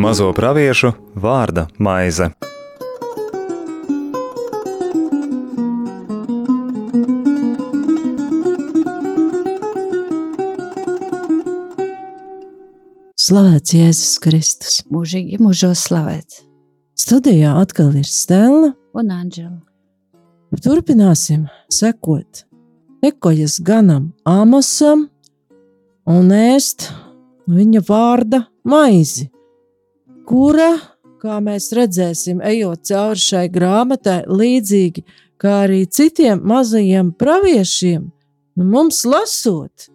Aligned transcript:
Mazo 0.00 0.30
praviešu 0.32 0.88
vārda 1.14 1.66
maize. 1.78 2.30
Slavēts 13.20 13.76
Jēzus 13.76 14.16
Kristus. 14.24 14.80
Mūžīgi 14.90 15.38
mūžos 15.38 15.84
slavēts. 15.86 16.40
Studijā 16.98 17.54
atkal 17.60 17.92
ir 18.00 18.08
Stela. 18.08 18.72
Un 18.96 19.12
Anģela. 19.14 19.60
Turpināsim 20.64 21.44
sekot 21.70 22.48
ekojas 23.02 23.58
ganam 23.60 24.10
Amosam 24.24 25.08
un 26.06 26.32
ēst 26.34 26.88
viņa 27.50 27.82
vārda 27.88 28.44
maizi, 28.64 29.28
kura, 30.28 30.72
kā 31.20 31.40
mēs 31.44 31.70
redzēsim, 31.76 32.40
ejot 32.44 32.86
cauri 32.90 33.20
šai 33.20 33.46
grāmatai, 33.52 34.22
līdzīgi 34.30 35.04
kā 35.40 35.62
arī 35.66 35.84
citiem 35.86 36.42
mazajiem 36.46 37.14
praviešiem, 37.18 38.10
nu 38.56 38.72
mums 38.74 39.04
lasot, 39.08 39.88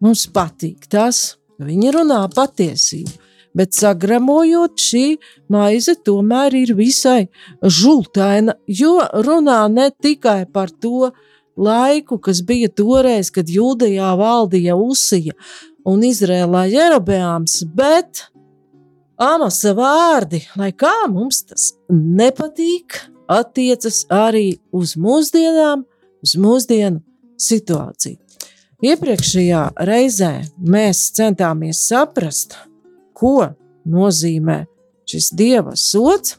mums 0.00 0.26
patīk 0.32 0.88
tas, 0.90 1.38
Viņi 1.58 1.90
runā 1.90 2.20
patiesību, 2.30 3.16
bet 3.58 3.74
sagramojot 3.74 4.78
šī 4.78 5.06
maize 5.50 5.96
tomēr 6.06 6.54
ir 6.54 6.74
visai 6.78 7.26
žultaina, 7.62 8.54
jo 8.70 9.00
runā 9.26 9.64
ne 9.72 9.88
tikai 9.90 10.44
par 10.52 10.70
to 10.70 11.10
laiku, 11.58 12.18
kas 12.22 12.42
bija 12.46 12.70
toreiz, 12.70 13.32
kad 13.34 13.50
Jūdejā 13.50 14.12
valdīja 14.18 14.76
Usija 14.78 15.34
un 15.88 16.04
Izrēlā 16.06 16.66
Jerobeāms, 16.70 17.60
bet 17.74 18.28
Amasa 19.18 19.74
vārdi, 19.74 20.44
lai 20.56 20.70
kā 20.70 20.94
mums 21.10 21.42
tas 21.48 21.72
nepatīk, 21.90 23.00
attiecas 23.28 24.04
arī 24.14 24.60
uz 24.72 24.94
mūsdienām, 24.96 25.84
uz 26.22 26.34
mūsdienu 26.38 27.02
situāciju. 27.38 28.18
Iepriekšējā 28.78 29.62
reizē 29.88 30.32
mēs 30.62 31.08
centāmies 31.16 31.80
saprast, 31.88 32.54
ko 33.10 33.50
nozīmē 33.90 34.60
šis 35.08 35.32
dieva 35.34 35.74
sots 35.74 36.36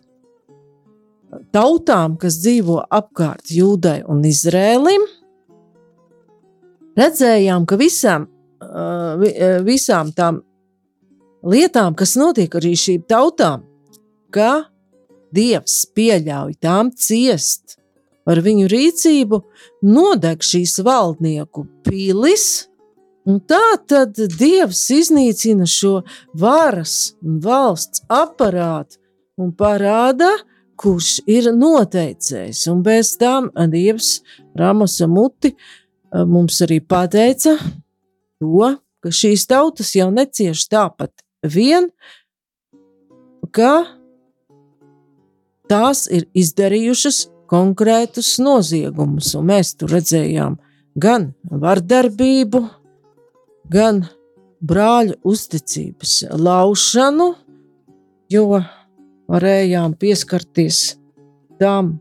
tautām, 1.56 2.18
kas 2.20 2.40
dzīvo 2.44 2.82
apkārt 2.90 3.52
Jūdai 3.54 4.02
un 4.10 4.22
Izrēlim. 4.28 5.06
Redzējām, 7.00 7.66
ka 7.70 7.78
visām, 7.80 8.28
visām 9.66 10.14
tām 10.16 10.42
lietām, 11.48 11.96
kas 11.96 12.18
notiek 12.20 12.60
arī 12.60 12.74
šīm 12.76 13.06
tautām, 13.08 13.64
ka 14.34 14.66
Dievs 15.30 15.84
pieļauj 15.94 16.56
tām 16.60 16.90
ciest 16.98 17.80
Ar 18.30 18.42
viņu 18.46 18.68
rīcību 18.70 19.40
nodeg 19.90 20.44
šīs 20.46 20.76
valdnieku 20.86 21.66
pilis, 21.86 22.68
un 23.26 23.40
tā 23.42 23.80
tad 23.90 24.20
Dievs 24.38 24.84
iznīcina 24.94 25.66
šo 25.70 26.02
varas 26.38 27.16
un 27.26 27.40
valsts 27.42 28.04
aparātu 28.06 29.00
un 29.40 29.54
parāda, 29.56 30.30
kurš 30.80 31.20
ir 31.28 31.52
noteicējis. 31.56 32.64
Un 32.72 32.84
bez 32.86 33.16
tam 33.20 33.50
Dievs 33.72 34.20
Ramosa 34.58 35.08
muti 35.12 35.54
mums 36.14 36.62
arī 36.66 36.80
pateica 36.80 37.58
to, 38.40 38.76
ka 39.04 39.12
šīs 39.14 39.46
tautas 39.50 39.94
jau 39.96 40.10
necieš 40.12 40.66
tāpat 40.72 41.14
vien, 41.44 41.90
ka 43.56 43.86
tās 45.70 46.08
ir 46.12 46.26
izdarījušas 46.38 47.28
konkrētus 47.50 48.36
noziegumus, 48.42 49.34
un 49.38 49.50
mēs 49.50 49.74
tur 49.80 49.94
redzējām 49.96 50.58
gan 51.00 51.32
vardarbību, 51.50 52.64
gan 53.72 54.04
brāļu 54.60 55.16
uzticības 55.30 56.16
laušanu, 56.36 57.32
jo 58.30 58.62
varējām 59.30 59.96
pieskarties 60.00 60.98
tam, 61.62 61.98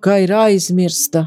ka 0.00 0.18
ir 0.22 0.32
aizmirsta 0.34 1.26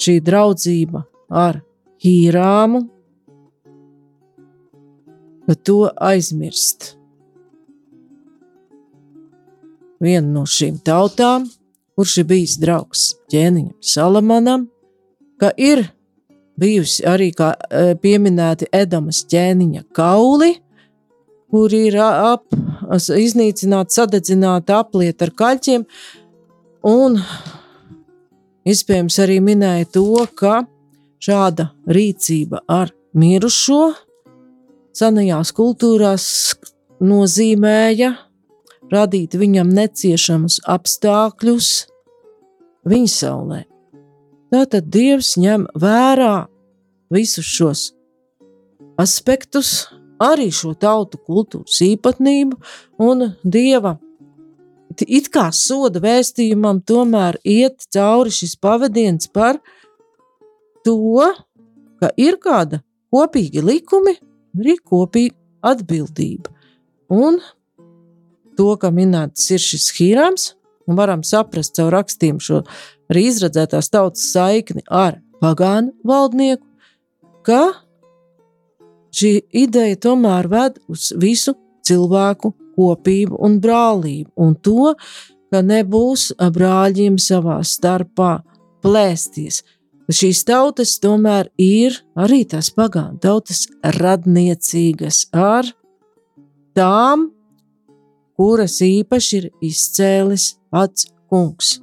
šī 0.00 0.18
draudzība 0.24 1.04
ar 1.30 1.60
Hīrāmu, 2.04 2.84
ka 5.44 5.54
to 5.64 5.80
aizmirst. 6.10 6.94
Viena 10.04 10.28
no 10.28 10.42
šīm 10.48 10.82
tautām 10.84 11.46
kurš 11.94 12.18
ir 12.22 12.28
bijis 12.30 12.56
draugs 12.58 13.04
ķēniņam 13.30 13.74
Salamanam, 13.82 14.66
ka 15.38 15.52
ir 15.56 15.84
bijusi 16.60 17.04
arī 17.06 17.30
kā 17.34 17.52
e, 17.54 17.94
pieminēti 18.02 18.68
Edamas 18.74 19.22
ķēniņa 19.30 19.84
kauli, 19.94 20.54
kur 21.50 21.74
ir 21.74 21.98
ap, 22.02 22.46
iznīcināta, 22.98 23.92
sadedzināta 24.00 24.80
aplieta 24.82 25.28
ar 25.28 25.34
kaļķiem, 25.40 25.86
un 26.88 27.18
iespējams 28.68 29.18
arī 29.24 29.40
minēja 29.44 29.90
to, 29.96 30.06
ka 30.36 30.62
šāda 31.24 31.70
rīcība 31.88 32.64
ar 32.68 32.92
mirušo 33.16 33.94
senajās 34.94 35.52
kultūrās 35.56 36.26
nozīmēja 37.04 38.14
radīt 38.92 39.36
viņam 39.38 39.70
neciešamus 39.74 40.60
apstākļus 40.70 41.70
viņa 42.88 43.10
saulē. 43.10 43.60
Tātad 44.54 44.90
Dievs 44.92 45.34
ņem 45.40 45.66
vērā 45.80 46.46
visus 47.14 47.48
šos 47.48 47.88
aspektus, 49.00 49.88
arī 50.32 50.50
šo 50.54 50.74
tautu 50.78 51.20
kultūras 51.20 51.80
īpatnību, 51.84 52.58
un 53.02 53.30
Dieva 53.44 53.98
it 55.02 55.30
kā 55.34 55.48
soda 55.52 56.00
vēstījumam 56.02 56.80
tomēr 56.86 57.38
iet 57.42 57.86
cauri 57.92 58.30
šis 58.30 58.54
pavadiens 58.62 59.26
par 59.26 59.58
to, 60.84 61.32
ka 62.00 62.10
ir 62.20 62.38
kāda 62.38 62.82
kopīga 63.14 63.64
likumi, 63.64 64.16
arī 64.58 64.76
kopīga 64.78 65.34
atbildība. 65.64 66.52
Un 67.10 67.40
to, 68.58 68.74
ka 68.78 68.90
minēts 68.94 69.48
ir 69.54 69.62
šis 69.62 69.90
hīrāms, 69.96 70.52
un 70.86 70.98
varam 70.98 71.24
saprast 71.26 71.76
caur 71.78 71.92
rakstiem 71.94 72.40
šo 72.42 72.62
arī 73.10 73.28
izredzētās 73.30 73.90
tautas 73.92 74.26
saikni 74.32 74.84
ar 74.90 75.20
pagānu 75.42 75.94
valdnieku, 76.06 76.64
ka 77.44 77.83
šī 79.14 79.32
ideja 79.64 80.00
tomēr 80.08 80.48
ved 80.50 80.80
uz 80.90 81.12
visu 81.20 81.54
cilvēku 81.86 82.54
kopību 82.74 83.38
un 83.46 83.60
brālību, 83.62 84.32
un 84.36 84.56
to, 84.58 84.94
ka 85.52 85.62
nebūs 85.62 86.32
brāļiem 86.38 87.20
savā 87.22 87.60
starpā 87.62 88.40
plēsties. 88.82 89.62
Šīs 90.10 90.42
tautas 90.44 90.98
tomēr 91.00 91.48
ir 91.60 91.96
arī 92.18 92.42
tās 92.48 92.68
pagānu 92.74 93.22
tautas 93.22 93.64
radniecīgas 93.96 95.28
ar 95.32 95.70
tām 96.76 97.30
kuras 98.38 98.78
īpaši 98.82 99.40
ir 99.40 99.50
izcēlis 99.64 100.54
pats 100.72 101.08
kungs. 101.30 101.78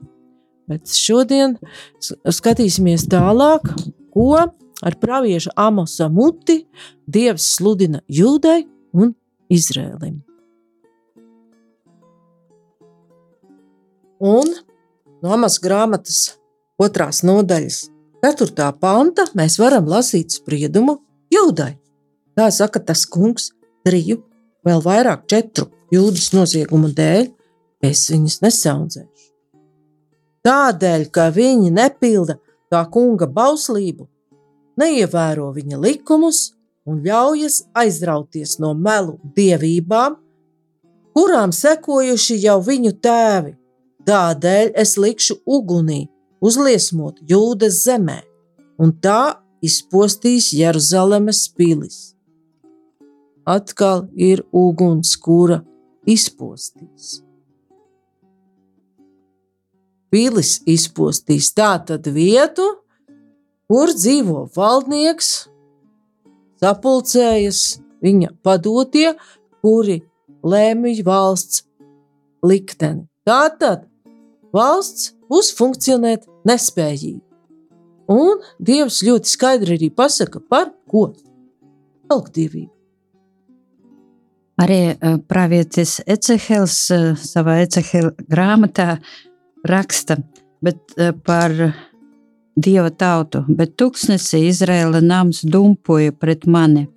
Bet 0.70 0.92
šodien 0.92 1.58
skatīsimies 2.02 3.08
tālāk, 3.12 3.66
ko 4.14 4.46
ar 4.82 4.98
pravieša 5.00 5.54
Amosa 5.56 6.10
muti 6.10 6.62
Dievs 7.08 7.56
sludina 7.56 8.02
Jūdai 8.10 8.66
un 8.98 9.14
Izrēlim. 9.52 10.22
Un 14.22 14.54
no 15.22 15.34
Amas 15.34 15.58
grāmatas 15.62 16.38
otrās 16.82 17.22
nodaļas, 17.26 17.88
4. 18.22 18.68
panta, 18.82 19.26
mēs 19.38 19.58
varam 19.62 19.88
lasīt 19.90 20.38
spriedumu 20.38 21.00
Jūdai. 21.34 21.74
Tā 22.38 22.48
saka 22.54 22.80
tas 22.86 23.04
kungs, 23.10 23.50
triju, 23.86 24.22
vēl 24.66 24.84
vairāk 24.86 25.26
četru 25.30 25.72
jūdas 25.94 26.32
noziegumu 26.36 26.92
dēļ, 26.96 27.28
es 27.86 28.06
viņus 28.14 28.40
nesaudzēšu. 28.46 29.28
Tādēļ, 30.46 31.08
ka 31.14 31.28
viņi 31.34 31.74
nepilda 31.74 32.38
tā 32.72 32.82
kunga 32.94 33.28
bauslību, 33.30 34.08
neievēro 34.82 35.52
viņa 35.56 35.80
likumus 35.82 36.52
un 36.90 37.02
ļaujas 37.06 37.62
aizrauties 37.78 38.58
no 38.60 38.74
melu 38.74 39.20
dievībām, 39.38 40.18
kurām 41.16 41.54
sekojuši 41.56 42.40
jau 42.46 42.58
viņu 42.66 42.96
tēvi. 43.04 43.56
Tādēļ 44.08 44.74
es 44.82 44.96
likšu 44.98 45.38
ugunī 45.46 46.08
uzliesmot 46.42 47.22
jūdas 47.30 47.84
zemē 47.86 48.22
un 48.82 48.96
tā 48.98 49.38
izpostīs 49.62 50.50
Jeruzalemes 50.58 51.46
pilis. 51.54 52.00
Atkal 53.46 54.08
ir 54.18 54.42
uguns, 54.54 55.14
kura 55.22 55.62
izpostīs. 56.10 57.20
Pilis 60.12 60.58
izpostīs 60.68 61.54
tātad 61.56 62.10
vietu, 62.12 62.66
kur 63.72 63.94
dzīvo 63.96 64.50
valdnieks, 64.52 65.28
sapulcējas 66.60 67.60
viņa 68.04 68.34
padotie, 68.44 69.14
kuri 69.64 70.02
lēmj 70.44 70.98
valsts 71.08 71.62
likteni. 72.44 73.06
Tātad 73.24 73.86
valsts 74.52 75.14
būs 75.32 75.54
funkcionēt 75.56 76.28
nespējīgi. 76.50 77.22
Un 78.12 78.42
Dievs 78.60 79.00
ļoti 79.08 79.32
skaidri 79.32 79.78
arī 79.78 79.88
pasaka, 79.96 80.42
par 80.44 80.74
ko 80.92 81.06
elgdevību. 82.12 82.74
Arī 84.60 84.82
uh, 84.92 85.16
pravietis 85.32 86.02
Ecehels 86.12 86.76
uh, 86.92 87.14
savā 87.16 87.62
Ecehela 87.64 88.12
grāmatā 88.28 88.98
raksta 89.64 90.20
bet, 90.60 90.84
uh, 91.00 91.16
par 91.16 91.56
dieva 92.56 92.92
tautu, 92.92 93.44
bet 93.48 93.76
tūkstnesī 93.80 94.46
Izraēla 94.50 95.02
nams 95.04 95.42
dumpoja 95.44 96.12
pret 96.12 96.46
mani. 96.46 96.88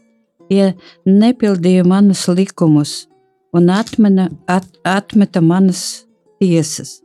Tie 0.49 0.75
nepildīja 1.09 1.85
manus 1.89 2.27
likumus 2.29 3.06
un 3.55 3.71
atmena, 3.71 4.29
at, 4.51 4.67
atmeta 4.85 5.41
manas 5.41 6.05
tiesas, 6.43 7.01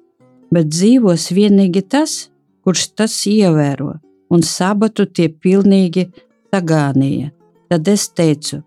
bet 0.51 0.71
dzīvos 0.73 1.29
vienīgi 1.35 1.85
tas, 1.87 2.29
kurš 2.65 2.89
tas 2.97 3.15
ievēro, 3.29 3.93
un 4.33 4.43
sabatu 4.45 5.05
tie 5.05 5.29
pilnīgi 5.29 6.09
sagānīja. 6.51 7.31
Tad 7.69 7.87
es 7.87 8.07
teicu, 8.09 8.63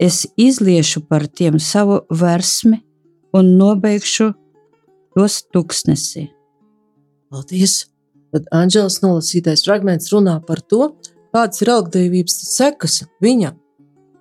es 0.00 0.24
izliešu 0.40 1.04
par 1.08 1.28
tiem 1.28 1.60
savu 1.60 2.00
versmi 2.08 2.80
un 3.36 3.54
nobeigšu 3.60 4.32
tos 5.14 5.42
tuksnesi. 5.52 6.30
Paldies! 7.28 7.87
Tad 8.32 8.48
Anģels 8.52 9.00
nolasītais 9.00 9.64
fragments 9.64 10.10
runā 10.12 10.36
par 10.44 10.60
to, 10.60 10.90
kādas 11.32 11.62
ir 11.64 11.72
algdevības 11.72 12.34
sekas 12.52 13.02
viņa 13.24 13.54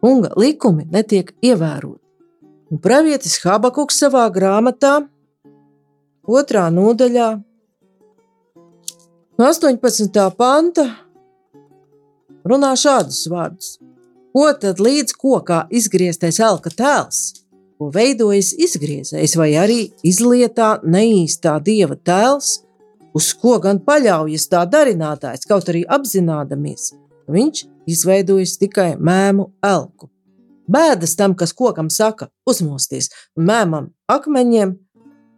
kunga 0.04 0.32
likumi 0.40 0.86
netiek 0.92 1.34
ievēroti. 1.44 2.04
Un 2.72 2.80
pravietis 2.84 3.38
Habakuks 3.44 4.00
savā 4.04 4.26
grāmatā, 4.32 5.00
otrā 6.28 6.68
nodaļā, 6.72 7.28
no 9.40 9.48
18. 9.48 10.24
panta, 10.36 10.88
runā 12.48 12.74
šādus 12.80 13.24
vārdus. 13.32 13.76
Ko 14.36 14.48
tad 14.62 14.80
līdz 14.84 15.16
kokā 15.18 15.64
izgrieztais 15.74 16.40
elka 16.44 16.70
tēls, 16.70 17.22
ko 17.80 17.90
veidojas 17.94 18.52
izgriezējs, 18.54 19.36
vai 19.40 19.54
arī 19.58 19.80
izlietā 20.06 20.76
neīstā 20.84 21.56
dieva 21.64 21.98
tēls, 21.98 22.67
uz 23.18 23.32
ko 23.42 23.58
gan 23.64 23.80
paļaujas 23.82 24.46
tā 24.52 24.62
darinātājs, 24.70 25.48
kaut 25.50 25.70
arī 25.72 25.84
apzināmies, 25.98 26.92
ka 27.26 27.34
viņš 27.34 27.64
izveidojis 27.90 28.58
tikai 28.62 28.92
mēmu 29.00 29.50
elku. 29.66 30.12
Bēdas 30.68 31.16
tam, 31.16 31.34
kas 31.40 31.56
kokam 31.56 31.90
saka, 31.94 32.28
uzmosties, 32.50 33.10
un 33.40 33.48
mēmam 33.48 33.92
akmeņiem 34.12 34.76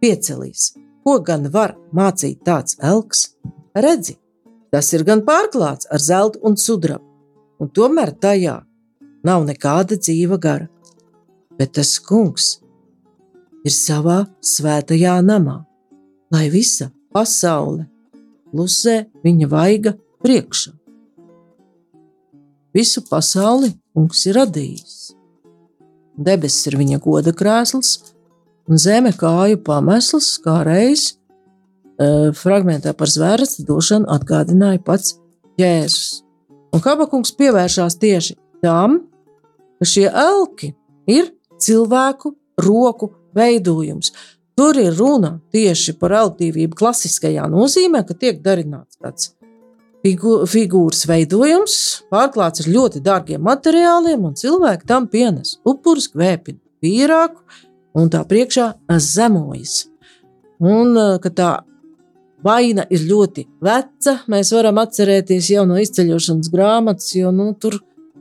piecelīs. 0.02 0.72
Ko 1.06 1.20
gan 1.24 1.46
var 1.54 1.76
mācīt 1.96 2.42
tāds 2.44 2.76
elks? 2.82 3.30
Redzi, 3.74 4.18
tas 4.74 4.90
ir 4.92 5.06
gan 5.06 5.22
pārklāts 5.24 5.88
ar 5.90 6.02
zeltu 6.02 6.42
un 6.42 6.58
sudrabu, 6.58 7.06
un 7.62 7.70
tomēr 7.70 8.12
tajā 8.20 8.58
nav 9.24 9.46
nekāda 9.46 9.96
dzīva 9.96 10.40
gara. 10.42 10.68
Bet 11.56 11.76
tas 11.78 11.96
kungs 12.02 12.58
ir 13.64 13.72
savā 13.72 14.24
svētajā 14.42 15.20
namā, 15.22 15.60
lai 16.34 16.48
visa 16.50 16.90
pasaule 17.14 17.86
klusē 18.50 19.04
viņa 19.24 19.48
vaiga 19.50 19.94
priekšā. 20.24 20.72
Visu 22.74 23.02
pasauli 23.06 23.72
kungs 23.94 24.24
ir 24.30 24.38
radījis. 24.38 24.96
Debesis 26.20 26.68
ir 26.70 26.76
viņa 26.78 27.00
goda 27.02 27.32
krēsls, 27.34 28.12
un 28.70 28.78
zeme 28.78 29.12
kāju 29.16 29.58
pamesls, 29.66 30.36
kā 30.44 30.60
reiz 30.66 31.10
e, 31.10 32.30
fragmentā 32.36 32.92
par 32.94 33.10
zvērsta 33.10 33.64
došanu 33.66 34.10
atgādināja 34.14 34.82
pats 34.86 35.16
Jēzus. 35.58 36.20
Un 36.70 36.82
Habakungs 36.84 37.32
pievēršās 37.38 37.98
tieši 37.98 38.36
tam, 38.62 39.00
ka 39.80 39.88
šie 39.88 40.06
elki 40.06 40.74
ir 41.10 41.32
cilvēku 41.60 42.36
roku 42.60 43.10
veidojums. 43.34 44.12
Tur 44.60 44.76
ir 44.76 44.92
runa 44.92 45.38
tieši 45.54 45.94
par 45.96 46.12
elgdevību 46.18 46.76
klasiskajā 46.76 47.46
nozīmē, 47.48 48.02
ka 48.04 48.12
tiek 48.12 48.42
darināts 48.44 48.98
tāds 49.00 49.30
figu, 50.04 50.42
figūras 50.44 51.06
veidojums, 51.08 51.76
pārklāts 52.12 52.60
ar 52.60 52.68
ļoti 52.68 53.00
dārgiem 53.06 53.40
materiāliem, 53.40 54.26
un 54.28 54.36
cilvēki 54.36 54.84
tam 54.90 55.08
pienes 55.08 55.54
upurus, 55.64 56.10
kvēpina 56.12 56.60
pīrāgu 56.84 57.40
un 57.96 58.12
tā 58.12 58.20
priekšā 58.28 58.68
zemojas. 59.00 59.86
Un 60.60 60.92
ka 61.24 61.32
tā 61.32 61.50
vaina 62.44 62.84
ir 62.92 63.08
ļoti 63.08 63.48
veca, 63.64 64.18
mēs 64.28 64.52
varam 64.52 64.84
atcerēties 64.84 65.54
jau 65.54 65.64
no 65.72 65.80
izceļošanas 65.80 66.52
grāmatas, 66.52 67.14
jo 67.16 67.32
nu, 67.32 67.54
tur 67.56 67.80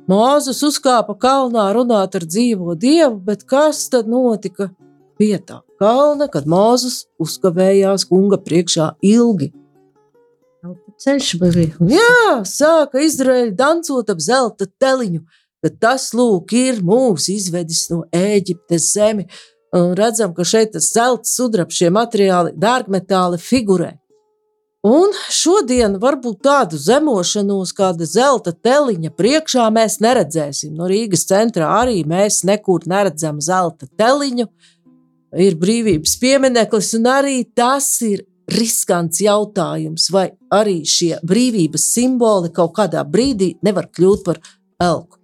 Mūzes 0.09 0.63
uzkāpa 0.65 1.19
kalnā 1.19 1.67
runāt 1.75 2.15
ar 2.17 2.23
dzīvo 2.25 2.79
dievu, 2.79 3.19
bet 3.27 3.43
kas 3.43 3.89
tad 3.93 4.07
notika 4.09 4.71
pie 5.19 5.35
tā? 5.37 5.59
Kalna, 5.79 6.27
kad 6.31 6.47
Mozus 6.49 7.05
uzkavējās 7.21 8.05
kunga 8.09 8.39
priekšā 8.43 8.93
ilgi. 9.05 9.51
Ceļš 10.99 11.29
bija. 11.39 11.69
Jā, 11.87 12.39
sāka 12.47 12.99
Izraēļa 13.05 13.53
dancot 13.55 14.09
ap 14.11 14.19
zelta 14.19 14.67
teliņu, 14.81 15.21
ka 15.63 15.71
tas 15.85 16.09
lūk 16.15 16.51
ir 16.57 16.81
mūs 16.83 17.29
izvedis 17.31 17.85
no 17.93 18.03
Ēģiptes 18.15 18.91
zemi. 18.97 19.29
Un 19.75 19.93
redzam, 19.95 20.33
ka 20.33 20.43
šeit 20.43 20.73
tas 20.73 20.89
zelta 20.91 21.29
sudrabs, 21.29 21.77
šie 21.77 21.91
materiāli, 21.93 22.55
dārgmetāli 22.57 23.39
figurē. 23.39 23.93
Un 24.87 25.11
šodien 25.27 25.97
varbūt 25.99 26.37
tādu 26.47 26.77
zemošanos, 26.79 27.73
kāda 27.75 28.05
zelta 28.07 28.53
teliņa 28.55 29.11
priekšā 29.11 29.65
mēs 29.75 29.97
neredzēsim. 29.99 30.71
No 30.71 30.87
Rīgas 30.87 31.25
centrā 31.27 31.67
arī 31.81 32.05
mēs 32.07 32.45
nekur 32.47 32.87
neredzam 32.87 33.41
zelta 33.43 33.89
teliņu, 33.99 34.47
ir 35.37 35.57
brīvības 35.59 36.15
piemineklis, 36.21 36.93
un 36.97 37.07
arī 37.11 37.43
tas 37.55 37.87
ir 38.05 38.25
riskants 38.49 39.21
jautājums, 39.21 40.09
vai 40.13 40.29
arī 40.53 40.81
šie 40.87 41.19
brīvības 41.25 41.85
simboli 41.93 42.49
kaut 42.55 42.73
kādā 42.79 43.03
brīdī 43.05 43.53
nevar 43.65 43.89
kļūt 43.93 44.25
par 44.25 44.41
elku. 44.81 45.18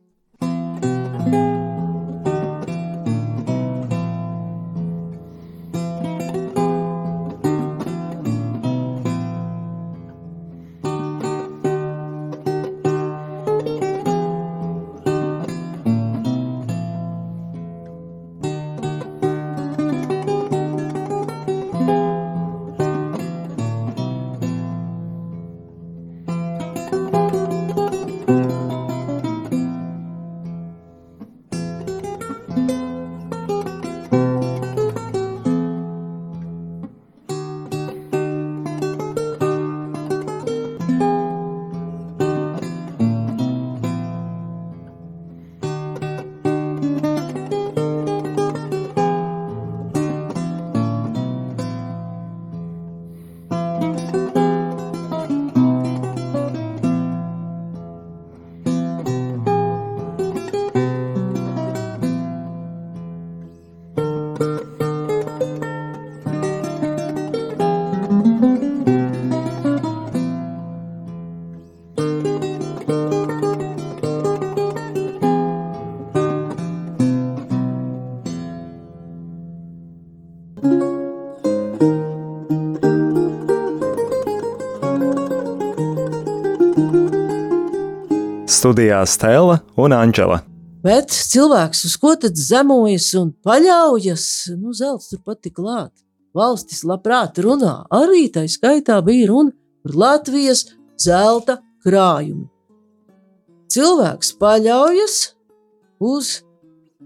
Studijā 88.66 89.04
Stela 89.06 89.60
un 89.78 89.94
Anģela. 89.94 90.40
Bet 90.82 91.14
cilvēks 91.14 91.84
uz 91.86 91.92
ko 92.02 92.16
tad 92.18 92.34
zemojas 92.34 93.12
un 93.20 93.28
paļaujas, 93.46 94.24
nu, 94.58 94.72
zelts 94.74 95.12
turpat 95.12 95.44
tik 95.46 95.60
klāt. 95.60 95.92
Valstis 96.34 96.80
labprāt 96.82 97.38
runā, 97.46 97.84
arī 97.94 98.24
tā 98.34 98.48
skaitā 98.50 98.96
bija 99.06 99.28
runa 99.30 99.54
par 99.86 99.94
Latvijas 100.02 100.64
zelta 100.98 101.60
krājumu. 101.86 102.48
Cilvēks 103.70 104.32
paļaujas 104.42 105.18
uz 106.02 106.32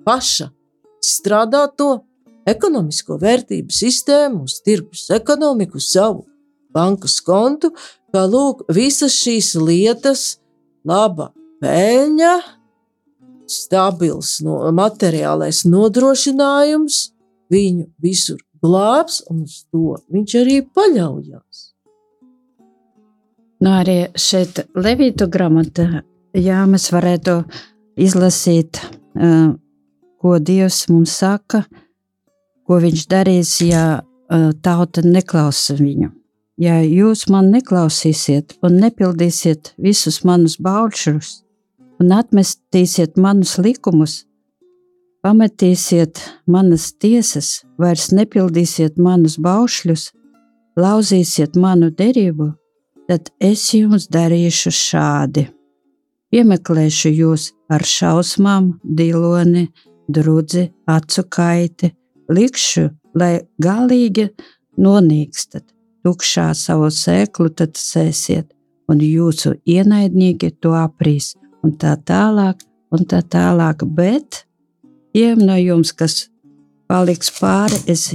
paša 0.07 0.47
izstrādāto 1.03 1.89
ekonomisko 2.47 3.17
vērtību 3.19 3.75
sistēmu, 3.75 4.45
uz 4.47 4.61
tirgus 4.63 5.09
ekonomiku, 5.11 5.83
savu 5.83 6.23
bankas 6.71 7.17
kontu, 7.19 7.73
ka 8.15 8.23
lūk, 8.31 8.63
visas 8.71 9.19
šīs 9.19 9.57
lietas, 9.59 10.23
laba 10.87 11.33
peļņa, 11.63 12.33
stabils 13.49 14.37
no, 14.45 14.59
materiālais 14.75 15.63
nodrošinājums, 15.67 16.99
viņu 17.49 17.87
visur 18.03 18.39
glābs, 18.63 19.23
un 19.31 19.43
uz 19.47 19.63
to 19.71 19.97
viņš 20.11 20.35
arī 20.41 20.59
paļaujas. 20.75 21.65
Nu, 23.59 23.73
arī 23.75 23.97
šeit 24.15 24.61
Levītu 24.79 25.27
grāmatā, 25.31 26.03
jā, 26.37 26.61
mēs 26.69 26.87
varētu 26.95 27.41
izlasīt, 27.99 28.79
ko 30.19 30.37
Dievs 30.39 30.85
mums 30.91 31.17
saka, 31.19 31.65
ko 32.67 32.79
viņš 32.79 33.03
darīs, 33.11 33.57
ja 33.65 33.83
tauta 34.63 35.03
neklausa 35.03 35.75
viņu. 35.75 36.13
Ja 36.59 36.81
jūs 36.83 37.25
man 37.31 37.53
neklausīsiet 37.53 38.57
un 38.67 38.81
nepildīsiet 38.83 39.73
visus 39.79 40.21
manus 40.27 40.57
baušļus, 40.59 41.29
un 41.99 42.13
atmestīsiet 42.15 43.17
manus 43.19 43.57
likumus, 43.59 44.23
pametīsiet 45.23 46.21
manas 46.47 46.93
tiesas, 46.95 47.63
vairs 47.79 48.09
nepildīsiet 48.15 48.97
manus 48.97 49.37
baušļus, 49.43 50.09
lauzīsiet 50.79 51.57
manu 51.59 51.91
derību, 51.91 52.53
tad 53.09 53.31
es 53.41 53.65
jums 53.73 54.07
darīšu 54.11 54.71
šādi. 54.75 55.47
Piemeklēšu 56.29 57.09
jūs 57.09 57.49
ar 57.73 57.83
šausmām, 57.83 58.75
diloni, 58.83 59.67
drudzi, 60.07 60.69
acu 60.87 61.25
kaiti, 61.29 61.91
likšu, 62.29 62.85
lai 63.17 63.41
galīgi 63.61 64.29
nonīkstat, 64.77 65.65
tukšā 66.05 66.51
savu 66.55 66.91
sēklu 66.93 67.49
tad 67.57 67.75
sēsiet, 67.81 68.53
un 68.89 69.01
jūsu 69.03 69.57
ienaidnieki 69.65 70.53
to 70.61 70.75
aprīs, 70.77 71.33
un 71.63 71.75
tā 71.79 71.95
tālāk, 71.97 72.61
un 72.93 73.05
tā 73.09 73.21
tālāk. 73.23 73.83
Bet 73.83 74.43
tiem 75.13 75.41
no 75.45 75.57
jums, 75.59 75.93
kas 75.93 76.27
paliks 76.89 77.31
pāri, 77.39 77.79
es 77.87 78.09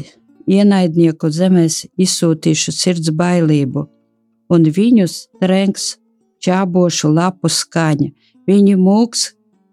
ienaidnieku 0.50 1.30
zemēs 1.32 1.84
izsūtīšu 2.00 2.74
sirds 2.74 3.12
bailību, 3.16 3.86
un 4.52 4.68
viņus 4.78 5.16
trenks 5.40 5.94
čābošu 6.44 7.10
lapu 7.14 7.48
skaņa. 7.48 8.10
Viņi 8.44 8.76
mūks 8.76 9.30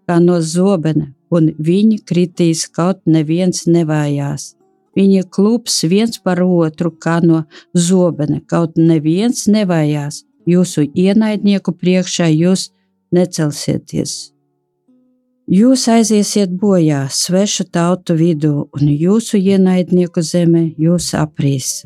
kā 0.08 0.18
no 0.22 0.40
zobena, 0.40 1.10
un 1.32 1.52
viņi 1.58 2.00
kritīs, 2.08 2.66
kaut 2.68 3.02
neviens 3.06 3.66
nevājās. 3.68 4.52
Viņi 4.96 5.24
klūps 5.32 5.82
viens 5.88 6.18
par 6.20 6.42
otru 6.44 6.92
kā 6.92 7.18
no 7.24 7.44
zobena, 7.72 8.40
kaut 8.44 8.76
neviens 8.76 9.46
nevājās. 9.48 10.24
Jūsu 10.48 10.84
ienaidnieku 10.98 11.72
priekšā 11.72 12.28
jūs 12.32 12.70
necelsieties. 13.12 14.32
Jūs 15.52 15.88
aiziesiet 15.90 16.52
bojā 16.56 17.06
svešu 17.10 17.66
tautu 17.74 18.14
vidū, 18.16 18.68
un 18.72 18.88
jūsu 18.88 19.40
ienaidnieku 19.40 20.22
zeme 20.22 20.68
jūs 20.78 21.12
aprīs. 21.18 21.82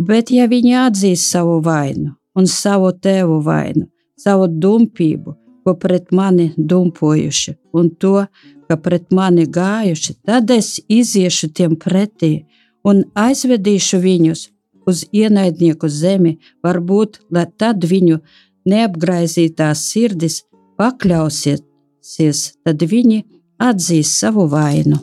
Bet, 0.00 0.32
ja 0.32 0.48
viņi 0.48 0.74
atzīs 0.86 1.26
savu 1.30 1.60
vainu 1.62 2.16
un 2.34 2.46
savu 2.48 2.92
tēvu 2.96 3.40
vainu, 3.44 3.84
savu 4.18 4.48
dumpību, 4.48 5.34
ko 5.64 5.74
pret 5.76 6.08
mani 6.16 6.50
dumpojuši, 6.56 7.54
un 7.76 7.90
to, 8.00 8.24
ka 8.68 8.76
pret 8.80 9.10
mani 9.12 9.44
gājuši, 9.44 10.16
tad 10.24 10.50
es 10.54 10.78
iziešu 10.88 11.50
tiem 11.52 11.76
pretī 11.76 12.46
un 12.86 13.04
aizvedīšu 13.18 14.00
viņus 14.00 14.46
uz 14.88 15.04
ienaidnieku 15.12 15.88
zemi, 15.92 16.38
varbūt, 16.64 17.20
lai 17.34 17.46
tad 17.60 17.84
viņu 17.84 18.20
neapgraizītās 18.68 19.86
sirdis 19.92 20.42
pakļausies, 20.80 22.40
tad 22.64 22.84
viņi 22.92 23.22
atzīs 23.60 24.12
savu 24.20 24.46
vainu. 24.50 25.00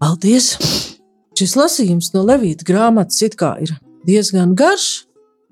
Paldies! 0.00 0.54
Šis 1.40 1.54
lasījums 1.56 2.10
no 2.12 2.20
Levīta 2.28 2.66
grāmatas 2.68 3.22
it 3.24 3.36
kā 3.40 3.54
ir 3.64 3.72
diezgan 4.04 4.52
garš, 4.58 5.06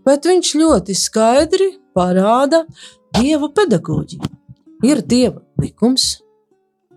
bet 0.04 0.26
viņš 0.28 0.54
ļoti 0.60 0.96
skaidri 0.96 1.68
parāda 1.96 2.64
dieva 3.16 3.48
pedagoģiju. 3.54 4.34
Ir 4.84 5.00
dieva 5.02 5.40
likums, 5.58 6.18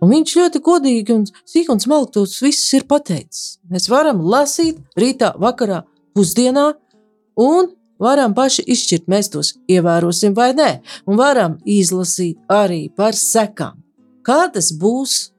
un 0.02 0.12
viņš 0.12 0.34
ļoti 0.38 0.62
godīgi 0.62 1.14
un 1.16 1.24
sīk 1.26 1.70
un 1.72 1.80
smalki 1.82 2.18
tos 2.18 2.36
visus 2.44 2.68
ir 2.78 2.86
pateicis. 2.90 3.56
Mēs 3.72 3.88
varam 3.90 4.20
lasīt 4.22 4.82
rītā, 4.98 5.32
vakarā, 5.40 5.82
pusdienā, 6.14 6.68
un 7.40 7.72
varam 8.02 8.34
paši 8.34 8.64
izšķirt, 8.74 9.08
mēs 9.08 9.30
tos 9.32 9.54
ievērosim 9.70 10.34
vai 10.36 10.52
nē, 10.58 10.70
un 11.06 11.20
varam 11.20 11.58
izlasīt 11.64 12.38
arī 12.50 12.88
par 12.96 13.16
sekām. 13.18 13.78
Kā 14.26 14.46
tas 14.54 14.70
būs, 14.78 15.32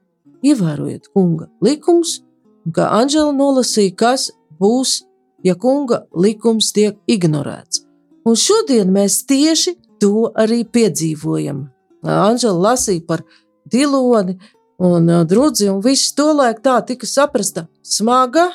ievērojot 0.44 1.10
kunga 1.14 1.48
likumus, 1.64 2.18
un 2.66 2.74
kā 2.76 2.90
Anģela 2.98 3.32
nolasīja, 3.36 3.94
kas 3.96 4.28
būs 4.60 5.02
ja 5.44 5.54
kunga 5.60 6.04
likums 6.16 6.72
tiek 6.76 6.98
ignorēts. 7.10 7.84
Un 8.24 8.36
šodien 8.40 8.92
mēs 8.92 9.22
tieši 9.28 9.76
to 10.00 10.30
arī 10.40 10.64
piedzīvojam. 10.64 11.66
Anģela 12.04 12.70
lasīja 12.70 13.04
par 13.08 13.24
diloni 13.70 14.38
un 14.84 15.08
drudzi, 15.28 15.68
un 15.72 15.80
viss 15.84 16.12
to 16.16 16.32
laik 16.36 16.60
tā 16.64 16.78
tika 16.86 17.08
saprasta 17.08 17.66
smaga 17.84 18.50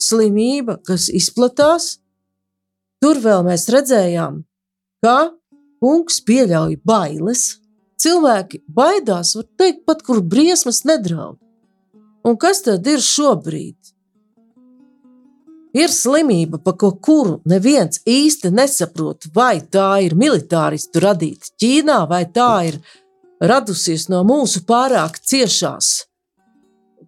slimība, 0.00 0.78
kas 0.84 1.08
izplatās. 1.12 1.98
Tur 3.00 3.20
vēl 3.24 3.44
mēs 3.46 3.68
redzējām, 3.72 4.42
ka 5.04 5.32
kungs 5.80 6.20
pieļauj 6.26 6.80
bailes. 6.84 7.46
Cilvēki 8.00 8.62
baidās, 8.68 9.34
var 9.36 9.46
teikt, 9.60 9.84
pat 9.88 10.02
kur 10.04 10.22
briesmas 10.24 10.82
nedraud. 10.88 11.38
Un 12.24 12.36
kas 12.40 12.62
tad 12.64 12.86
ir 12.88 13.00
šobrīd? 13.04 13.76
Ir 15.76 15.92
slimība, 15.94 16.58
pa 16.58 16.74
ko 16.74 16.90
kuru 16.98 17.38
neviens 17.48 18.00
īsti 18.08 18.50
nesaprot, 18.52 19.28
vai 19.34 19.60
tā 19.62 20.00
ir 20.04 20.16
militāristu 20.18 21.04
radīta 21.04 21.52
Ķīnā, 21.60 22.02
vai 22.10 22.24
tā 22.26 22.52
ir 22.72 22.80
radusies 23.40 24.08
no 24.10 24.24
mūsu 24.26 24.64
pārāk 24.66 25.20
ciešās 25.22 26.09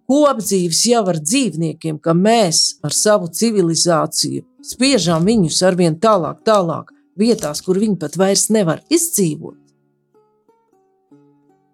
kopdzīves 0.09 0.83
jau 0.89 1.03
ar 1.11 1.19
dzīvniekiem, 1.21 1.99
ka 2.03 2.15
mēs 2.17 2.79
ar 2.83 2.95
savu 2.95 3.29
civilizāciju 3.31 4.43
spiežam 4.63 5.25
viņus 5.27 5.61
arvien 5.67 5.97
tālāk, 5.99 6.41
tālāk, 6.47 6.93
vietās, 7.19 7.61
kur 7.61 7.79
viņi 7.79 7.99
pat 8.01 8.17
vairs 8.19 8.49
nevar 8.53 8.83
izdzīvot. 8.93 9.59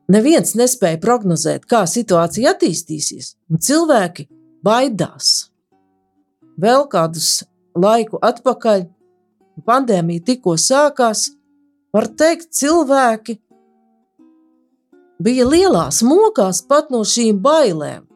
Neviens 0.09 0.55
nespēja 0.57 0.97
prognozēt, 1.01 1.67
kā 1.69 1.83
situācija 1.85 2.55
attīstīsies, 2.55 3.35
un 3.53 3.61
cilvēki 3.61 4.25
baidās 4.65 5.51
vēl 6.59 6.87
kādus 6.89 7.43
laiku 7.77 8.17
atpakaļ, 8.25 8.87
pandēmija 9.69 10.25
tikko 10.31 10.55
sākās, 10.57 11.27
var 11.93 12.09
teikt, 12.17 12.49
cilvēki 12.57 13.37
bija 15.21 15.45
lielās 15.45 16.01
mokās 16.05 16.63
pat 16.65 16.89
no 16.89 17.03
šīm 17.05 17.37
bailēm. 17.43 18.08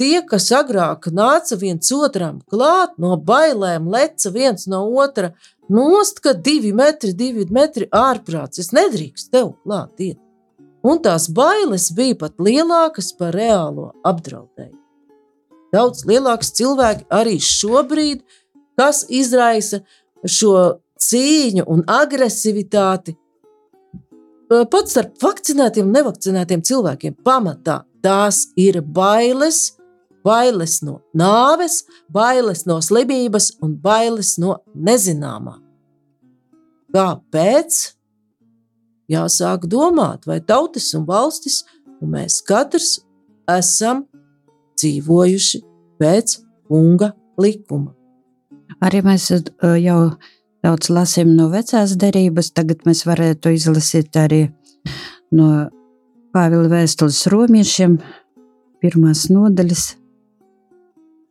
Tie, 0.00 0.18
kas 0.26 0.50
agrāk 0.52 1.08
nāca 1.14 1.58
viens 1.58 1.90
otram 1.94 2.40
klāt, 2.50 2.96
no 2.98 3.14
bailēm 3.16 3.86
leca 3.92 4.32
viens 4.34 4.66
no 4.66 4.82
otra 5.02 5.32
nost, 5.70 6.20
ka 6.20 6.34
divi 6.34 6.72
metri, 6.74 7.14
divi 7.14 7.46
metri 7.50 7.88
ārprāts, 7.94 8.58
es 8.58 8.72
nedrīkst 8.74 9.30
tev 9.32 9.54
klāt 9.62 10.02
iet. 10.02 10.20
Un 10.84 10.98
tās 11.00 11.30
bailes 11.32 11.92
bija 11.96 12.18
pat 12.26 12.42
lielākas 12.42 13.14
par 13.16 13.32
reālo 13.38 13.92
apdraudējumu 14.04 14.84
daudz 15.74 16.06
lielāks 16.08 16.52
cilvēki 16.58 17.08
arī 17.12 17.36
šobrīd, 17.42 18.22
kas 18.78 19.04
izraisa 19.10 19.82
šo 20.24 20.80
cīņu 21.04 21.66
un 21.70 21.84
agresivitāti. 21.90 23.16
Pat 24.50 24.90
starp 24.90 25.16
vakcinētiem 25.22 25.88
un 25.88 25.96
nevakcinētiem 25.98 26.62
cilvēkiem 26.68 27.16
pamatā 27.26 27.82
tās 28.04 28.44
ir 28.60 28.82
bailes, 28.84 29.74
bailes 30.24 30.80
no 30.82 31.00
nāves, 31.16 31.82
bailes 32.12 32.64
no 32.66 32.80
slimības 32.82 33.52
un 33.62 33.76
bailes 33.80 34.36
no 34.40 34.58
nezināmā. 34.74 35.58
Kāpēc? 36.94 37.94
jāsāk 39.10 39.66
domāt, 39.70 40.26
vai 40.26 40.40
tautas 40.40 40.92
un 40.96 41.04
valstis, 41.08 41.62
un 42.00 42.14
mēs 42.16 42.40
katrs 42.46 43.00
esam 43.50 44.04
dzīvojuši 44.78 45.60
pēc 46.00 46.38
kunga 46.68 47.12
likuma. 47.40 47.92
Arī 48.84 49.02
mēs 49.04 49.30
uh, 49.34 49.76
jau 49.78 50.14
daudz 50.64 50.90
lasījām 50.90 51.34
no 51.36 51.50
vecās 51.52 51.94
derības, 52.00 52.52
tagad 52.56 52.84
mēs 52.88 53.04
varētu 53.06 53.54
izlasīt 53.54 54.16
arī 54.16 54.46
no 55.34 55.68
Pāvila 56.34 56.66
vēstules 56.66 57.20
romiešiem, 57.30 57.92
pirmās 58.82 59.28
nodaļas, 59.30 59.84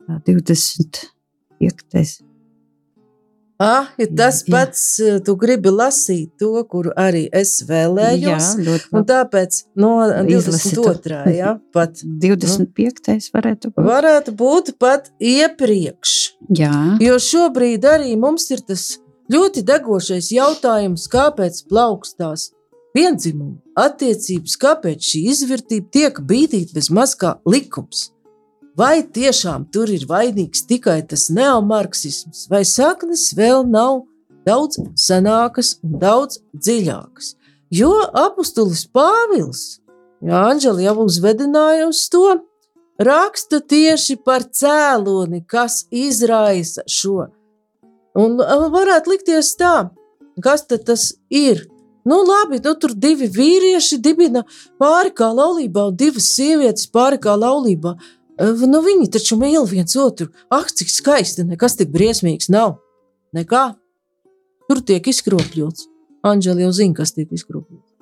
25. 0.08 1.10
Ah, 3.62 3.86
ja 4.02 4.08
tas 4.18 4.42
jā. 4.42 4.52
pats, 4.52 4.82
eh, 5.00 5.20
tu 5.24 5.36
gribi 5.40 5.72
lasīt 5.72 6.32
to, 6.42 6.64
kuru 6.68 6.92
arī 7.00 7.28
es 7.32 7.62
vēlējos. 7.68 8.48
Jā. 8.66 8.80
Un 8.92 9.06
tāpēc 9.08 9.60
no 9.80 9.94
22. 10.26 11.22
Jā, 11.38 11.54
pat 11.76 12.02
25. 12.02 13.30
varētu 13.36 13.72
būt. 13.72 13.86
Varētu 13.88 14.34
būt 14.40 14.74
pat 14.82 15.12
iepriekš. 15.22 16.16
Jā. 16.60 16.74
Jo 17.04 17.20
šobrīd 17.22 17.86
arī 17.88 18.18
mums 18.20 18.50
ir 18.52 18.66
tas 18.66 18.98
ļoti 19.32 19.64
degošais 19.70 20.34
jautājums, 20.34 21.06
kāpēc 21.14 21.64
plaukstās 21.70 22.50
viendzimumu 22.98 23.62
attiecības, 23.80 24.58
kāpēc 24.60 25.14
šī 25.14 25.24
izvērtība 25.34 25.94
tiek 25.94 26.20
bīdīta 26.20 26.76
bez 26.76 26.90
maz 26.94 27.16
kā 27.18 27.38
likums. 27.46 28.10
Vai 28.78 29.04
tiešām 29.06 29.68
tur 29.70 29.92
ir 29.94 30.08
vainīgs 30.10 30.64
tikai 30.66 31.04
tas 31.06 31.28
neomarksisms, 31.30 32.48
vai 32.50 32.64
saknes 32.66 33.28
vēl 33.38 33.68
nav 33.70 34.02
daudz 34.48 34.80
senākas 34.98 35.76
un 35.86 36.00
daudz 36.02 36.40
dziļākas? 36.58 37.36
Jo 37.74 37.92
apustulis 38.18 38.88
Pāvils, 38.90 39.62
ja 40.26 40.42
Anģeli 40.50 40.88
jau 40.88 40.96
uzvedināja 41.06 41.86
uz 41.92 42.02
to, 42.10 42.40
raksta 42.98 43.62
tieši 43.62 44.18
par 44.26 44.48
cēloni, 44.50 45.44
kas 45.46 45.84
izraisa 45.94 46.82
šo. 46.90 47.28
Un 48.18 48.42
varētu 48.74 49.14
likties 49.14 49.54
tā, 49.58 49.92
kas 50.42 50.66
tas 50.70 51.12
ir? 51.30 51.68
Nu, 52.06 52.20
labi, 52.28 52.58
nu, 52.60 52.74
tur 52.76 52.92
divi 52.98 53.30
vīrieši 53.32 54.02
dibina 54.04 54.44
pāri 54.82 55.14
kā 55.16 55.30
laulībā, 55.32 55.88
un 55.88 55.96
divas 55.96 56.34
sievietes 56.34 56.90
pāri 56.92 57.22
kā 57.22 57.38
laulībā. 57.40 57.94
Nu, 58.44 58.82
viņi 58.84 59.08
taču 59.14 59.38
mīl 59.40 59.64
viens 59.70 59.96
otru. 60.00 60.28
Ak, 60.52 60.74
cik 60.76 60.92
skaisti, 60.92 61.46
nekas 61.48 61.78
tik 61.80 61.94
briesmīgs 61.94 62.50
nav. 62.52 62.78
Nekā. 63.36 63.64
Tur 64.68 64.82
tiek 64.84 65.08
izkropļots. 65.08 65.88
Anģeli 66.28 66.66
jau 66.66 66.74
zina, 66.76 66.98
kas 66.98 67.16
tiek 67.16 67.32
izkropļots. 67.36 67.94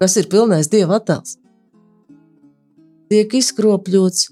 Kas 0.00 0.16
ir 0.20 0.28
pilnais 0.32 0.68
dieva 0.72 0.96
attēls? 1.00 1.36
Tiek 3.10 3.32
izkropļots 3.36 4.30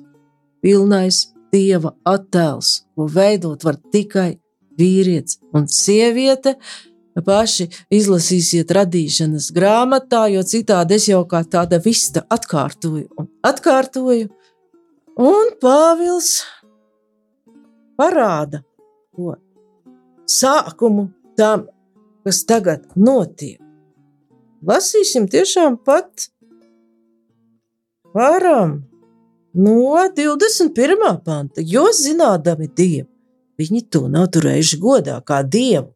pilnais 0.64 1.26
dieva 1.52 1.94
attēls, 2.08 2.84
ko 2.96 3.08
veidot 3.12 3.64
var 3.64 3.78
tikai 3.92 4.30
vīrietis 4.78 5.40
un 5.52 5.68
sieviete. 5.68 6.56
Paši 7.18 7.64
izlasīsiet 7.90 8.70
radīšanas 8.76 9.48
grāmatā, 9.56 10.28
jo 10.30 10.44
citādi 10.46 10.94
es 10.94 11.08
jau 11.08 11.24
kā 11.26 11.40
tāda 11.42 11.80
vista 11.82 12.22
atkārtoju 12.30 13.08
un 13.18 13.26
atkārtoju 13.42 14.28
Un 15.18 15.48
Pāvils 15.58 16.44
parāda 17.98 18.60
to 19.10 19.32
sākumu 20.30 21.08
tam, 21.34 21.64
kas 22.22 22.44
tagad 22.46 22.84
notiek. 22.94 23.58
Lasīsim 24.62 25.26
tiešām 25.26 25.80
pat 25.82 26.28
varam 28.14 28.76
no 29.58 29.96
21. 30.14 31.02
panta, 31.26 31.66
jo 31.66 31.88
zinādami 31.90 32.70
Dievu, 32.70 33.10
viņi 33.58 33.82
to 33.90 34.04
nav 34.06 34.30
turējuši 34.38 34.78
godā 34.78 35.18
kā 35.26 35.40
Dievu. 35.42 35.90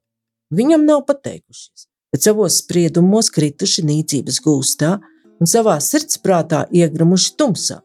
Viņam 0.50 0.82
nav 0.82 1.06
pateikušies, 1.06 1.87
bet 2.11 2.26
savos 2.26 2.58
spriedumos 2.64 3.30
krituši 3.30 3.87
nīcības 3.87 4.42
gūstā 4.42 4.96
un 5.38 5.54
savā 5.54 5.78
sirdsprātā 5.78 6.66
iegramuši 6.74 7.38
tumsā 7.38 7.78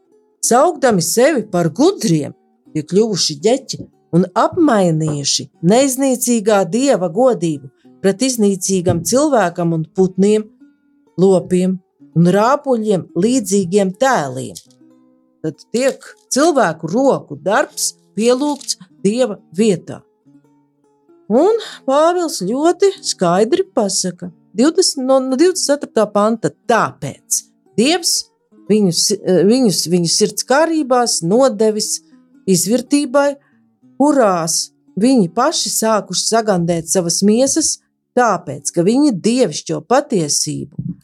saukdami 0.43 1.01
sevi 1.01 1.45
par 1.51 1.69
gudriem, 1.73 2.33
ir 2.75 2.85
kļuvuši 2.87 3.37
ģeķi 3.43 3.79
un 4.15 4.27
apmainījuši 4.37 5.47
neiznīcīgā 5.71 6.61
dieva 6.71 7.09
godību 7.13 7.69
pret 8.01 8.23
iznīcīgam 8.27 9.03
cilvēkam 9.07 9.73
un 9.75 9.85
putniem, 9.97 10.45
lopiem 11.19 11.77
un 12.17 12.31
rāpuļiem 12.33 13.07
līdzīgiem 13.17 13.93
tēliem. 14.01 14.57
Tad 15.45 15.63
tiek 15.73 16.03
cilvēku 16.33 16.89
roku 16.91 17.37
darbs 17.41 17.93
pielūgts 18.17 18.79
dieva 19.05 19.39
vietā. 19.55 20.01
Un 21.27 21.59
Pāvils 21.85 22.39
ļoti 22.47 22.93
skaidri 23.03 23.65
pasaka, 23.75 24.31
20, 24.57 25.03
no 25.03 25.19
24. 25.35 26.07
panta, 26.13 26.53
tāpēc 26.69 27.43
Dievs 27.77 28.13
viņus, 28.69 29.11
eh, 29.11 29.43
viņus 29.47 29.87
viņu 29.91 30.09
sirds 30.11 30.47
kārībās 30.47 31.21
nodevis 31.23 32.01
izvērtībai, 32.47 33.35
kurās 33.99 34.71
viņi 34.97 35.33
paši 35.33 35.69
sākuši 35.69 36.23
sagandēt 36.33 36.87
savas 36.87 37.21
miesas, 37.23 37.79
tāpēc, 38.17 38.71
ka 38.73 38.83
viņi 38.83 39.13
dievišķo 39.21 39.81
patiesību 39.87 40.97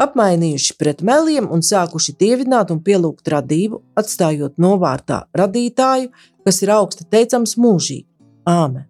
apmainījuši 0.00 0.76
pret 0.80 1.02
meliem 1.04 1.48
un 1.52 1.62
sākuši 1.64 2.16
dievināt 2.20 2.72
un 2.72 2.80
pielūgt 2.84 3.28
radību, 3.34 3.82
atstājot 4.00 4.60
novārtā 4.62 5.24
radītāju, 5.36 6.10
kas 6.46 6.62
ir 6.64 6.72
augsta 6.76 7.04
teicams 7.04 7.56
mūžīgi. 7.60 8.06
Āmen. 8.48 8.86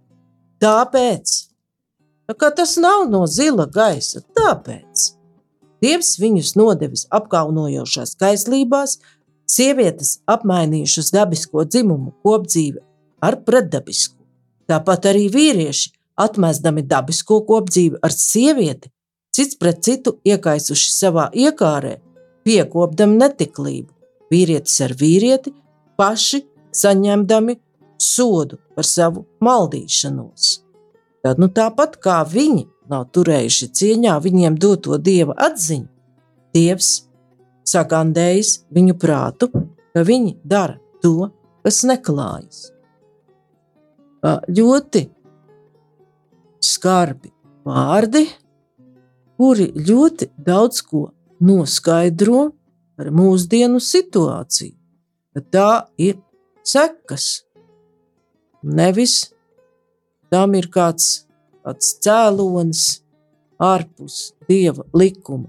Tāpēc, 0.62 1.32
ka 2.38 2.50
tas 2.54 2.76
nav 2.78 3.08
no 3.10 3.24
zila 3.26 3.66
gaisa, 3.66 4.22
tāpēc 4.36 5.10
Dievs 5.80 6.16
viņus 6.20 6.54
nodevis 6.60 7.06
apkaunojošās 7.14 8.14
kaislībās, 8.20 8.98
sievietes 9.48 10.18
apmainījušas 10.30 11.10
dabisko 11.14 11.64
dzimumu 11.64 12.12
kopdzīvi 12.26 12.82
ar 13.24 13.40
pretdabisku. 13.46 14.16
Tāpat 14.70 15.10
arī 15.10 15.26
vīrieši, 15.32 15.90
atmestami 16.20 16.84
dabisko 16.86 17.40
kopdzīvi 17.48 18.00
ar 18.04 18.14
sievieti, 18.14 18.92
cits 19.34 19.58
pret 19.60 19.80
citu 19.86 20.18
iekaisuši 20.26 20.92
savā 20.92 21.30
iekārē, 21.32 21.96
piekopdami 22.44 23.18
netiklību, 23.24 23.90
vīrietis 24.32 24.78
ar 24.84 24.94
vīrieti, 25.00 25.54
paši 25.98 26.44
saņemdami 26.76 27.56
sodu 28.00 28.60
par 28.76 28.86
savu 28.88 29.26
maldīšanos. 29.44 30.69
Tad 31.24 31.40
nu 31.40 31.50
tāpat 31.52 31.98
kā 32.00 32.20
viņi 32.24 32.64
nav 32.90 33.06
turējuši 33.14 33.70
cieņā 33.76 34.16
viņiem 34.24 34.56
doto 34.60 34.98
dieva 34.98 35.36
atziņu, 35.46 35.86
dievs 36.56 36.90
sagandējis 37.70 38.52
viņu 38.74 38.96
prātu, 39.00 39.50
ka 39.94 40.04
viņi 40.06 40.36
dara 40.44 40.78
to, 41.04 41.30
kas 41.64 41.82
neklājas. 41.86 42.70
Ļoti 44.48 45.04
skarbi 46.60 47.32
vārdi, 47.66 48.26
kuri 49.40 49.70
ļoti 49.76 50.30
daudz 50.36 50.82
ko 50.84 51.06
noskaidro 51.40 52.50
par 52.96 53.12
mūsdienu 53.16 53.80
situāciju. 53.80 54.74
Tā 55.52 55.86
ir 55.96 56.18
sekas. 56.66 57.46
Nevis 58.60 59.30
tam 60.30 60.54
ir 60.58 60.70
kāds 60.72 61.26
kāds 61.64 61.94
cēlonis 62.02 63.00
ārpus 63.60 64.32
dieva 64.48 64.84
likuma. 64.96 65.48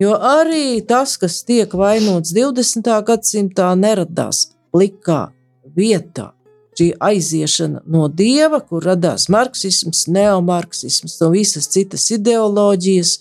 Jo 0.00 0.14
arī 0.16 0.80
tas, 0.88 1.18
kas 1.20 1.42
tiek 1.44 1.72
vainots 1.76 2.32
20. 2.32 2.88
gadsimtā, 3.04 3.68
neradās 3.76 4.54
likā 4.72 5.28
vietā. 5.76 6.30
Šī 6.78 6.94
aiziešana 6.96 7.82
no 7.92 8.06
dieva, 8.08 8.62
kur 8.64 8.86
radās 8.86 9.26
marksisms, 9.28 10.06
neomarksisms 10.08 11.18
un 11.20 11.34
visas 11.34 11.68
citas 11.68 12.06
ideoloģijas, 12.14 13.18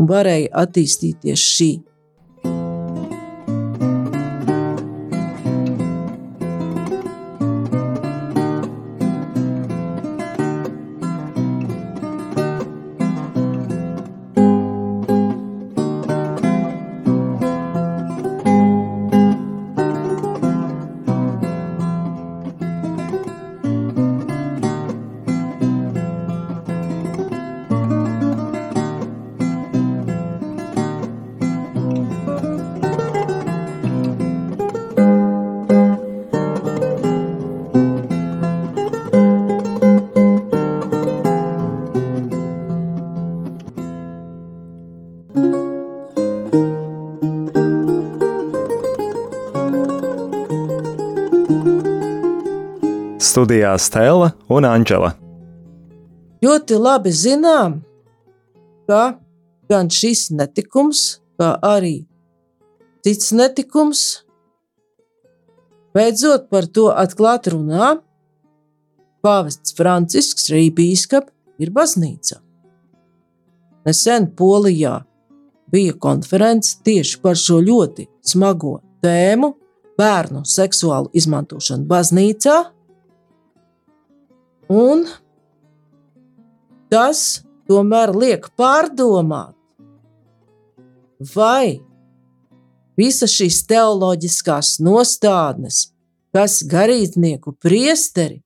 un 0.00 0.08
varēja 0.08 0.48
attīstīties 0.62 1.44
šī 1.56 1.72
Studijā 53.52 53.74
Stela 53.76 54.30
un 54.48 54.64
Anģela. 54.64 55.10
Ļoti 56.40 56.76
labi 56.80 57.10
zinām, 57.12 57.74
ka 58.88 59.18
gan 59.68 59.90
šis 59.92 60.30
netikums, 60.32 61.20
kā 61.36 61.50
arī 61.60 62.06
cits 63.04 63.28
netikums, 63.36 64.24
beidzot 65.92 66.48
par 66.48 66.64
to 66.64 66.88
atklāt 66.96 67.52
runā. 67.52 67.98
Pāvests 69.20 69.76
Francisks, 69.76 70.48
arī 70.48 70.70
bīskap, 70.72 71.28
ir 71.60 71.76
baznīca. 71.76 72.40
Nesen 73.84 74.32
Polijā 74.32 75.02
bija 75.68 75.92
konference 76.00 76.78
tieši 76.80 77.20
par 77.20 77.36
šo 77.36 77.60
ļoti 77.60 78.08
smago 78.24 78.78
tēmu- 79.04 79.52
bērnu 80.00 80.40
seksuālu 80.48 81.12
izmantošanu 81.12 81.84
baznīcā. 81.84 82.62
Un 84.72 85.04
tas 86.92 87.42
tomēr 87.68 88.12
liek 88.16 88.46
pārdomāt, 88.56 89.56
vai 91.34 91.82
visas 92.96 93.34
šīs 93.36 93.62
teoloģiskās 93.68 94.78
nostādnes, 94.84 95.90
kas 96.32 96.62
garīdznieku 96.68 97.52
priesteri 97.60 98.40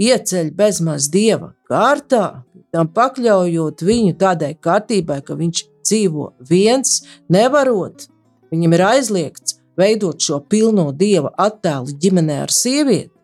ieceļ 0.00 0.52
bezmaz 0.56 1.10
dieva 1.12 1.52
kārtā, 1.68 2.44
tam 2.72 2.88
pakļaujot 2.94 3.84
viņu 3.84 4.16
tādai 4.20 4.54
kārtībai, 4.54 5.20
ka 5.26 5.36
viņš 5.36 5.64
dzīvo 5.88 6.32
viens, 6.48 7.02
nevarot, 7.32 8.08
viņam 8.52 8.76
ir 8.76 8.84
aizliegts 8.94 9.58
veidot 9.78 10.20
šo 10.22 10.40
pilno 10.50 10.90
dieva 10.92 11.32
attēlu 11.38 11.94
ģimenē 12.02 12.42
ar 12.46 12.54
sievieti. 12.54 13.17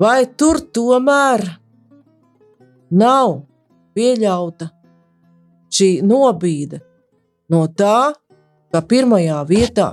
Vai 0.00 0.24
tur 0.26 0.60
tomēr 0.74 1.44
nav 2.92 3.42
pieļauta 3.96 4.70
šī 5.72 5.90
nobīde 6.04 6.82
no 7.52 7.66
tā, 7.68 8.12
ka 8.72 8.80
pirmajā 8.88 9.40
vietā 9.48 9.88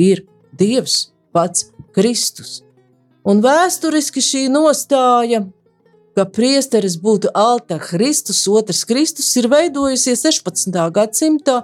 ir 0.00 0.24
Dievs 0.56 1.12
pats 1.32 1.70
Kristus. 1.96 2.60
Un 3.24 3.40
vēsturiski 3.44 4.22
šī 4.24 4.46
nostāja, 4.52 5.44
ka 6.16 6.26
priesteris 6.28 6.98
būtu 7.00 7.30
Alta 7.38 7.78
Kristus, 7.80 8.42
otrs 8.48 8.82
Kristus, 8.88 9.30
ir 9.40 9.48
veidojusies 9.52 10.24
16. 10.26 10.76
gadsimtā. 10.92 11.62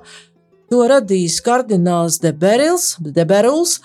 To 0.69 0.85
radījis 0.89 1.41
kardināls 1.45 2.21
Deberils, 2.21 2.95
Deberuls 3.01 3.79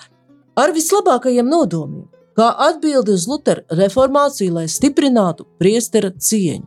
ar 0.56 0.72
vislabākajiem 0.76 1.48
nodomiem, 1.48 2.04
kā 2.36 2.50
atbildi 2.68 3.14
uz 3.14 3.26
Lutera 3.30 3.64
reformāciju, 3.78 4.56
lai 4.58 4.66
stiprinātu 4.70 5.46
priestera 5.60 6.10
cieņu. 6.10 6.66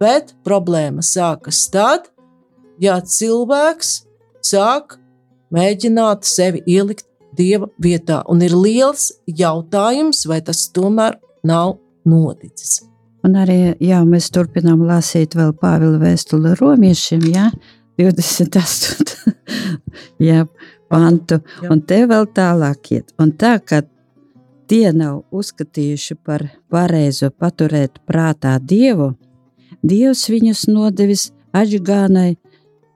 Bet 0.00 0.34
problēma 0.44 1.04
sākas 1.04 1.62
tad, 1.72 2.10
ja 2.82 2.98
cilvēks 3.00 4.02
sāk 4.44 4.98
mēģināt 5.54 6.26
sevi 6.28 6.60
ielikt 6.68 7.06
dieva 7.36 7.68
vietā. 7.82 8.22
Un 8.28 8.42
ir 8.44 8.54
liels 8.56 9.10
jautājums, 9.26 10.24
vai 10.28 10.42
tas 10.44 10.66
tomēr 10.74 11.18
nav 11.46 11.78
noticis. 12.08 12.82
Un 13.26 13.34
arī 13.40 13.74
jā, 13.82 14.02
mēs 14.06 14.28
turpinām 14.34 14.84
lasīt 14.86 15.34
vēl 15.34 15.50
Pāvila 15.58 15.98
vēstuli 16.02 16.54
romiešiem, 16.60 17.26
jā, 17.32 17.48
28. 17.98 19.32
jā, 20.22 20.44
pantu. 20.92 21.40
Jā. 21.62 21.70
Un 21.72 21.82
te 21.88 22.02
vēl 22.06 22.28
tālāk 22.36 22.92
iet. 22.92 23.14
Un 23.22 23.32
tā, 23.40 23.56
ka 23.64 23.80
tie 24.70 24.90
nav 24.92 25.22
uzskatījuši 25.34 26.18
par 26.24 26.46
pareizo 26.72 27.30
paturēt 27.30 28.00
prātā 28.08 28.58
Dievu, 28.60 29.14
Dievs 29.86 30.24
viņus 30.32 30.66
nodevis 30.72 31.28
aģigānai 31.54 32.34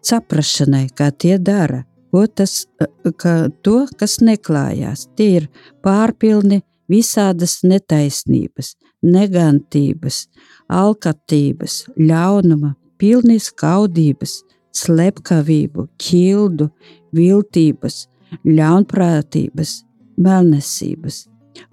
saprašanai, 0.07 0.89
kā 0.97 1.11
tie 1.13 1.37
dara 1.39 1.85
ko 2.11 2.27
tas, 2.27 2.67
ka 3.17 3.35
to, 3.63 3.85
kas 3.99 4.19
neklājās, 4.25 5.07
tie 5.17 5.31
ir 5.41 5.49
pārpilni 5.85 6.61
visādas 6.91 7.61
netaisnības, 7.67 8.75
negantības, 9.07 10.25
alkatības, 10.81 11.85
ļaunuma, 11.99 12.75
pilni 13.01 13.39
skaudības, 13.43 14.41
slepkavību, 14.77 15.87
ķildu, 16.03 16.69
viltības, 17.17 18.05
ļaunprātības, 18.47 19.81
melnesības, 20.21 21.25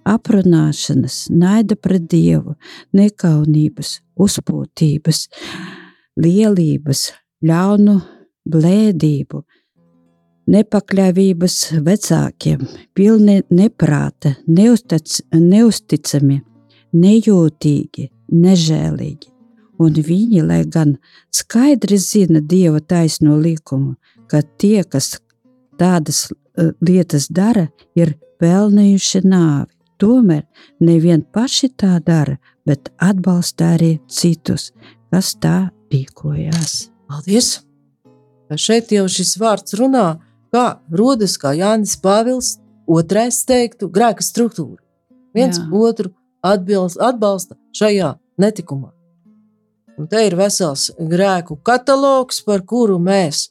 aprunāšanas, 0.08 1.26
naida 1.30 1.76
pret 1.76 2.08
dievu, 2.10 2.56
nekaunības, 2.96 3.98
uzpūtības, 4.18 5.24
lielības, 6.18 7.04
ļaunu 7.44 7.96
blēdību, 8.48 9.42
nepakļāvības 10.48 11.56
vecākiem, 11.84 12.66
pilni 12.96 13.40
neprāta, 13.52 14.34
neustic, 14.48 15.20
neusticami, 15.34 16.40
nejūtīgi, 16.96 18.08
nežēlīgi. 18.32 19.34
Un 19.78 19.94
viņi, 19.94 20.42
lai 20.42 20.64
gan 20.66 20.96
skaidri 21.30 22.00
zina 22.02 22.40
Dieva 22.42 22.80
taisno 22.80 23.36
likumu, 23.38 23.94
ka 24.26 24.40
tie, 24.58 24.82
kas 24.82 25.20
tādas 25.78 26.26
uh, 26.32 26.72
lietas 26.82 27.28
dara, 27.30 27.68
ir 27.94 28.16
pelnījuši 28.40 29.24
nāvi. 29.26 29.72
Tomēr 29.98 30.44
nevien 30.84 31.24
paši 31.34 31.72
tā 31.74 31.96
dara, 32.04 32.36
bet 32.66 32.92
atbalsta 33.02 33.74
arī 33.74 33.96
citus, 34.06 34.70
kas 35.10 35.34
tā 35.42 35.70
rīkojās. 35.92 36.88
Paldies! 37.10 37.56
Šeit 38.56 38.92
jau 38.94 39.04
šis 39.10 39.34
vārds 39.40 39.74
runā 39.76 40.06
kā 40.54 40.78
rodas, 40.94 41.34
kā 41.40 41.52
Jānis 41.56 41.96
Pāvils 42.00 42.56
otrais 42.88 43.42
teiktu, 43.48 43.90
grēka 43.92 44.24
struktūra. 44.24 44.80
Viens 45.36 45.58
Jā. 45.58 45.66
otru 45.74 46.14
atbilst, 46.44 47.00
atbalsta 47.00 47.58
šajā 47.76 48.14
netikumā. 48.40 48.92
Un 49.98 50.06
te 50.06 50.22
ir 50.28 50.36
vesels 50.38 50.92
grēku 50.98 51.58
katalogs, 51.66 52.40
par 52.46 52.62
kuru 52.62 53.00
mēs 53.02 53.48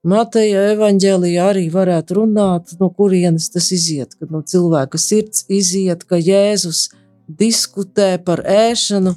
Mateja 0.00 0.62
evanģēlijā 0.72 1.46
arī 1.52 1.66
varētu 1.68 2.22
runāt, 2.22 2.70
no 2.80 2.88
kurienes 2.96 3.50
tas 3.52 3.66
iziet, 3.76 4.14
kad 4.16 4.30
no 4.32 4.40
cilvēka 4.40 4.96
sirds 4.96 5.44
iziet, 5.52 6.06
ka 6.08 6.16
Jēzus 6.16 6.86
diskutē 7.28 8.14
par 8.24 8.40
ēšanu, 8.48 9.12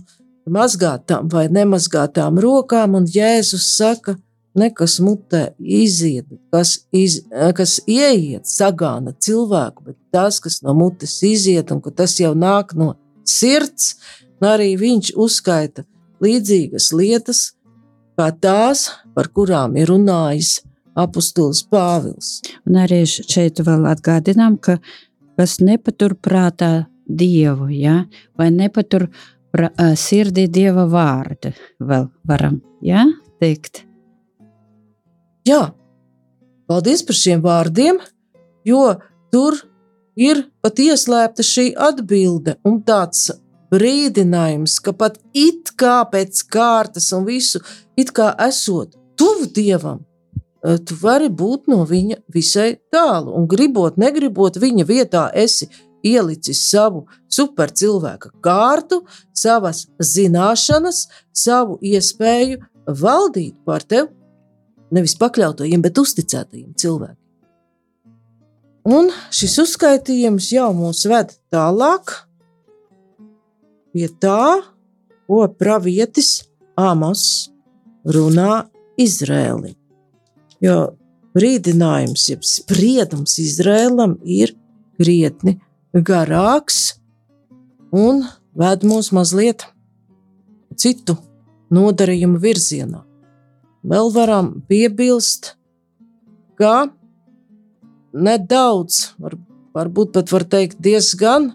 mazgātām 0.52 1.30
vai 1.32 1.46
nemazgātām 1.48 2.36
rokām, 2.44 2.98
un 3.00 3.08
Jēzus 3.08 3.70
saka, 3.78 4.18
nekas 4.60 4.98
mutē 5.00 5.54
iziet, 5.58 6.28
kas, 6.52 6.84
iz, 6.92 7.22
kas 7.32 7.78
ieiet, 7.88 8.44
sagāna 8.44 9.16
cilvēku, 9.16 9.88
bet 9.88 9.98
tas, 10.12 10.42
kas 10.44 10.60
no 10.68 10.76
mutes 10.76 11.16
iziet, 11.24 11.72
un 11.72 11.80
tas 11.96 12.18
jau 12.20 12.34
nāk 12.36 12.76
no 12.76 12.98
sirds, 13.24 13.96
arī 14.44 14.74
viņš 14.76 15.16
uzskaita 15.16 15.88
līdzīgas 16.20 16.92
lietas, 16.92 17.46
kā 18.20 18.34
tās, 18.36 18.90
par 19.16 19.32
kurām 19.32 19.80
ir 19.80 19.88
runājis 19.96 20.60
apustulis 21.00 21.64
Pāvils. 21.70 22.40
Un 22.68 22.80
arī 22.84 23.04
šeit 23.08 23.62
vēl 23.64 23.88
atgādinām, 23.92 24.58
ka 24.58 24.80
kas 25.38 25.60
nepatur 25.64 26.16
prātā 26.16 26.88
Dievu, 27.04 27.68
ja? 27.68 28.06
vai 28.40 28.50
nepatur 28.52 29.10
pra, 29.52 29.70
sirdī 30.00 30.48
Dieva 30.48 30.86
vārdu, 30.88 31.52
vēl 31.84 32.08
varam 32.28 32.62
ja? 32.82 33.04
teikt. 33.44 33.84
Jā, 35.44 35.74
paldies 36.72 37.04
par 37.04 37.20
šiem 37.20 37.44
vārdiem, 37.44 38.00
jo 38.64 38.86
tur 39.34 39.60
ir 40.16 40.46
pat 40.64 40.80
ieslēpta 40.80 41.44
šī 41.44 41.74
atbilde 41.76 42.56
un 42.64 42.80
tāds 42.88 43.28
brīdinājums, 43.74 44.78
ka 44.86 44.94
pat 44.96 45.18
it 45.34 45.74
kā 45.80 46.04
pēc 46.10 46.46
kārtas 46.54 47.10
un 47.18 47.26
visu, 47.28 47.60
it 48.00 48.14
kā 48.16 48.32
esot 48.48 48.94
tuvu 49.20 49.50
dievam, 49.56 50.04
tu 50.64 50.98
vari 51.02 51.30
būt 51.30 51.68
no 51.72 51.84
viņa 51.88 52.22
visai 52.34 52.78
tālu. 52.94 53.34
Un 53.38 53.48
gribot, 53.52 53.98
negribot, 54.00 54.60
viņa 54.62 54.86
vietā 54.88 55.28
esi 55.36 55.70
ielicis 56.04 56.62
savu 56.70 57.06
supercilvēka 57.32 58.34
kārtu, 58.44 59.04
savas 59.36 59.86
zināšanas, 60.00 61.08
savu 61.32 61.80
iespēju 61.84 62.62
valdīt 62.88 63.56
pār 63.66 63.84
tevi 63.88 64.12
nevis 64.94 65.16
pakļautajiem, 65.20 65.82
bet 65.82 65.98
uzticētajiem 65.98 66.74
cilvēkiem. 66.78 67.20
Un 68.94 69.10
šis 69.32 69.56
uzskaitījums 69.64 70.50
jau 70.52 70.70
mūs 70.76 71.06
ved 71.08 71.32
tālāk 71.54 72.18
pie 73.96 74.10
tā, 74.22 74.60
ko 75.28 75.46
pravietis 75.48 76.44
Amos 76.78 77.50
runā 78.04 78.66
Izrēlim. 79.00 79.83
Jo 80.64 80.94
brīdinājums, 81.36 82.28
jeb 82.32 82.46
spriedums 82.48 83.36
Izrēlam 83.42 84.16
ir 84.24 84.54
krietni 85.00 85.58
garāks 85.94 86.96
un 87.94 88.24
ved 88.58 88.86
mūs 88.88 89.12
mazliet 89.16 89.66
citu 90.80 91.18
nodarījumu 91.74 92.40
virzienā. 92.42 93.04
Vēl 93.84 94.12
varam 94.16 94.54
piebilst, 94.70 95.56
ka 96.56 96.88
nedaudz, 98.14 99.14
var, 99.20 99.36
varbūt 99.76 100.14
pat 100.16 100.32
var 100.32 100.46
teikt 100.48 100.80
diezgan, 100.86 101.52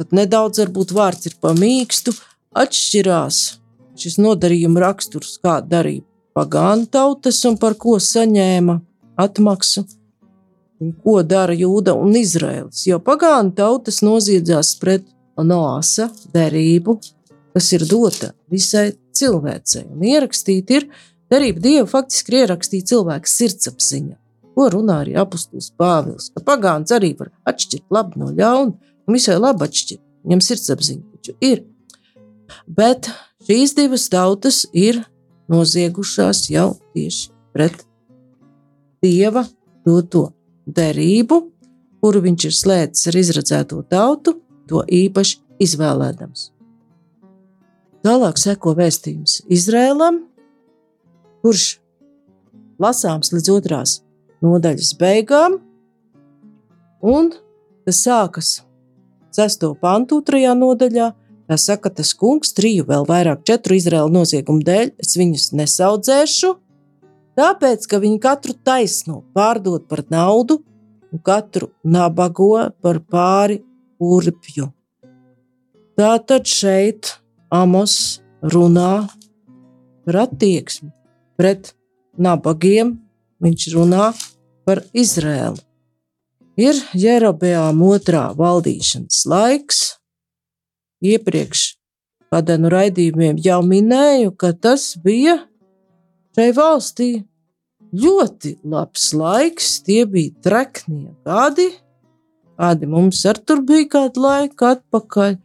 pat 0.00 0.16
nedaudz 0.16 0.64
varbūt 0.64 0.94
vārds 0.96 1.30
ir 1.30 1.36
pamīkstu, 1.44 2.16
atšķirās 2.58 3.42
šis 4.02 4.18
nodarījuma 4.18 4.82
raksturs, 4.88 5.36
kā 5.38 5.60
darīja 5.62 6.02
pagānu 6.36 6.88
tautas 6.90 7.40
un 7.48 7.58
par 7.60 7.76
ko 7.80 7.98
saņēma 8.00 8.78
atmaksu, 9.20 9.84
ko 11.04 11.20
dara 11.22 11.54
Jūda 11.54 11.94
un 11.98 12.16
Izraels. 12.18 12.86
Jo 12.88 12.98
pagānu 13.02 13.54
tautas 13.56 14.00
noziedzās 14.02 14.74
pret 14.80 15.06
Noāsa 15.42 16.08
derību, 16.34 16.98
kas 17.54 17.70
ir 17.76 17.84
dota 17.88 18.32
visai 18.52 18.92
cilvēcei. 19.16 19.86
Un 19.90 20.04
ierakstīta 20.06 20.76
ir 20.78 20.88
derība 21.32 21.62
Dievu, 21.64 21.88
faktiski 21.90 22.34
ir 22.34 22.44
ierakstīta 22.44 22.92
cilvēka 22.92 23.30
sirdsapziņa, 23.30 24.16
ko 24.56 24.68
runā 24.74 25.00
arī 25.04 25.16
apustulis 25.20 25.70
Pāvils. 25.78 26.30
Ka 26.34 26.44
pagāns 26.52 26.92
arī 26.94 27.14
var 27.18 27.32
atšķirt 27.48 27.88
labu 27.94 28.22
no 28.22 28.32
ļauna, 28.36 28.92
un 29.06 29.18
visai 29.18 29.38
labi 29.40 29.66
atšķirt. 29.68 30.02
Viņam 30.22 30.44
sirdsapziņa 30.46 31.16
taču 31.16 31.36
ir. 31.42 31.64
Bet 32.68 33.08
šīs 33.46 33.74
divas 33.78 34.06
tautas 34.12 34.62
ir 34.72 35.00
noziegušās 35.52 36.46
jau 36.52 36.72
tieši 36.94 37.30
pret 37.52 37.84
Dieva 39.02 39.42
doto 39.84 40.28
derību, 40.66 41.40
kuru 42.02 42.22
viņš 42.22 42.48
ir 42.48 42.54
slēdzis 42.54 43.08
ar 43.10 43.18
izredzēto 43.18 43.80
tautu, 43.90 44.36
to 44.70 44.84
īpaši 44.86 45.40
izvēlēdams. 45.62 46.50
Tālāk 48.02 48.38
seko 48.38 48.74
vēstījums 48.78 49.40
Izrēlam, 49.52 50.22
kurš 51.42 51.66
lasāms 52.82 53.30
līdz 53.34 53.50
otrās 53.54 53.96
nodaļas 54.42 54.94
beigām, 54.98 55.58
un 57.02 57.30
tas 57.86 58.02
sākas 58.06 58.52
6. 59.34 59.68
pantu, 59.82 60.20
2. 60.26 60.54
nodaļā, 60.58 61.12
Tā 61.50 61.58
saka, 61.58 61.90
tas 61.90 62.12
kungs 62.14 62.54
triju, 62.56 62.86
vēl 62.88 63.06
vairāk 63.08 63.42
četru 63.48 63.76
Izraēlu 63.76 64.12
noziegumu 64.14 64.62
dēļ, 64.66 64.92
es 65.02 65.16
viņus 65.18 65.48
nesaudzēšu, 65.58 66.52
tāpēc, 67.38 67.88
ka 67.90 68.00
viņi 68.02 68.20
katru 68.22 68.54
taisno 68.64 69.22
pārdod 69.34 69.88
par 69.90 70.04
naudu 70.12 70.60
un 71.12 71.22
katru 71.24 71.72
nabago 71.84 72.54
par 72.82 73.02
pāri 73.02 73.60
urpju. 74.00 74.70
Tātad 75.98 76.48
šeit 76.48 77.18
Amos 77.52 78.22
runā 78.40 79.08
par 80.06 80.22
attieksmi 80.24 80.88
pret 81.36 81.74
nabagiem, 82.16 82.96
viņš 83.42 83.66
runā 83.74 84.12
par 84.64 84.82
Izrēlu. 84.96 85.58
Ir 86.60 86.78
Jerobeām 86.96 87.80
otrā 87.84 88.30
valdīšanas 88.36 89.22
laiks, 89.28 89.80
iepriekš 91.02 91.72
kādā 92.32 92.56
no 92.60 92.70
raidījumiem 92.72 93.40
jau 93.44 93.60
minēju, 93.66 94.32
ka 94.40 94.52
tas 94.56 94.92
bija 95.04 95.36
šai 96.36 96.48
valstī 96.56 97.10
ļoti 97.92 98.56
labs 98.64 99.10
laiks. 99.16 99.74
Tie 99.84 100.04
bija 100.08 100.32
treknie 100.44 101.12
gadi, 101.28 101.68
kādi 102.56 102.88
mums 102.88 103.20
ar 103.28 103.40
tur 103.40 103.60
bija 103.68 103.90
kādu 103.98 104.24
laiku 104.24 104.70
atpakaļ, 104.70 105.36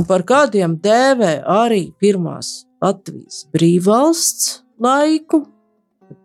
un 0.00 0.08
par 0.08 0.24
kādiem 0.24 0.78
dēvē 0.80 1.34
arī 1.58 1.88
pirmās 2.00 2.64
Latvijas 2.82 3.44
brīvvalsts 3.52 4.62
laiku. 4.80 5.44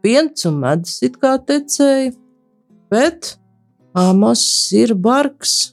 Piens 0.04 0.46
un 0.48 0.62
medus 0.62 1.02
it 1.04 1.18
kā 1.20 1.36
tecēja, 1.44 2.13
bet 2.92 3.34
Amos 3.94 4.44
ir 4.74 4.96
bargs 4.96 5.73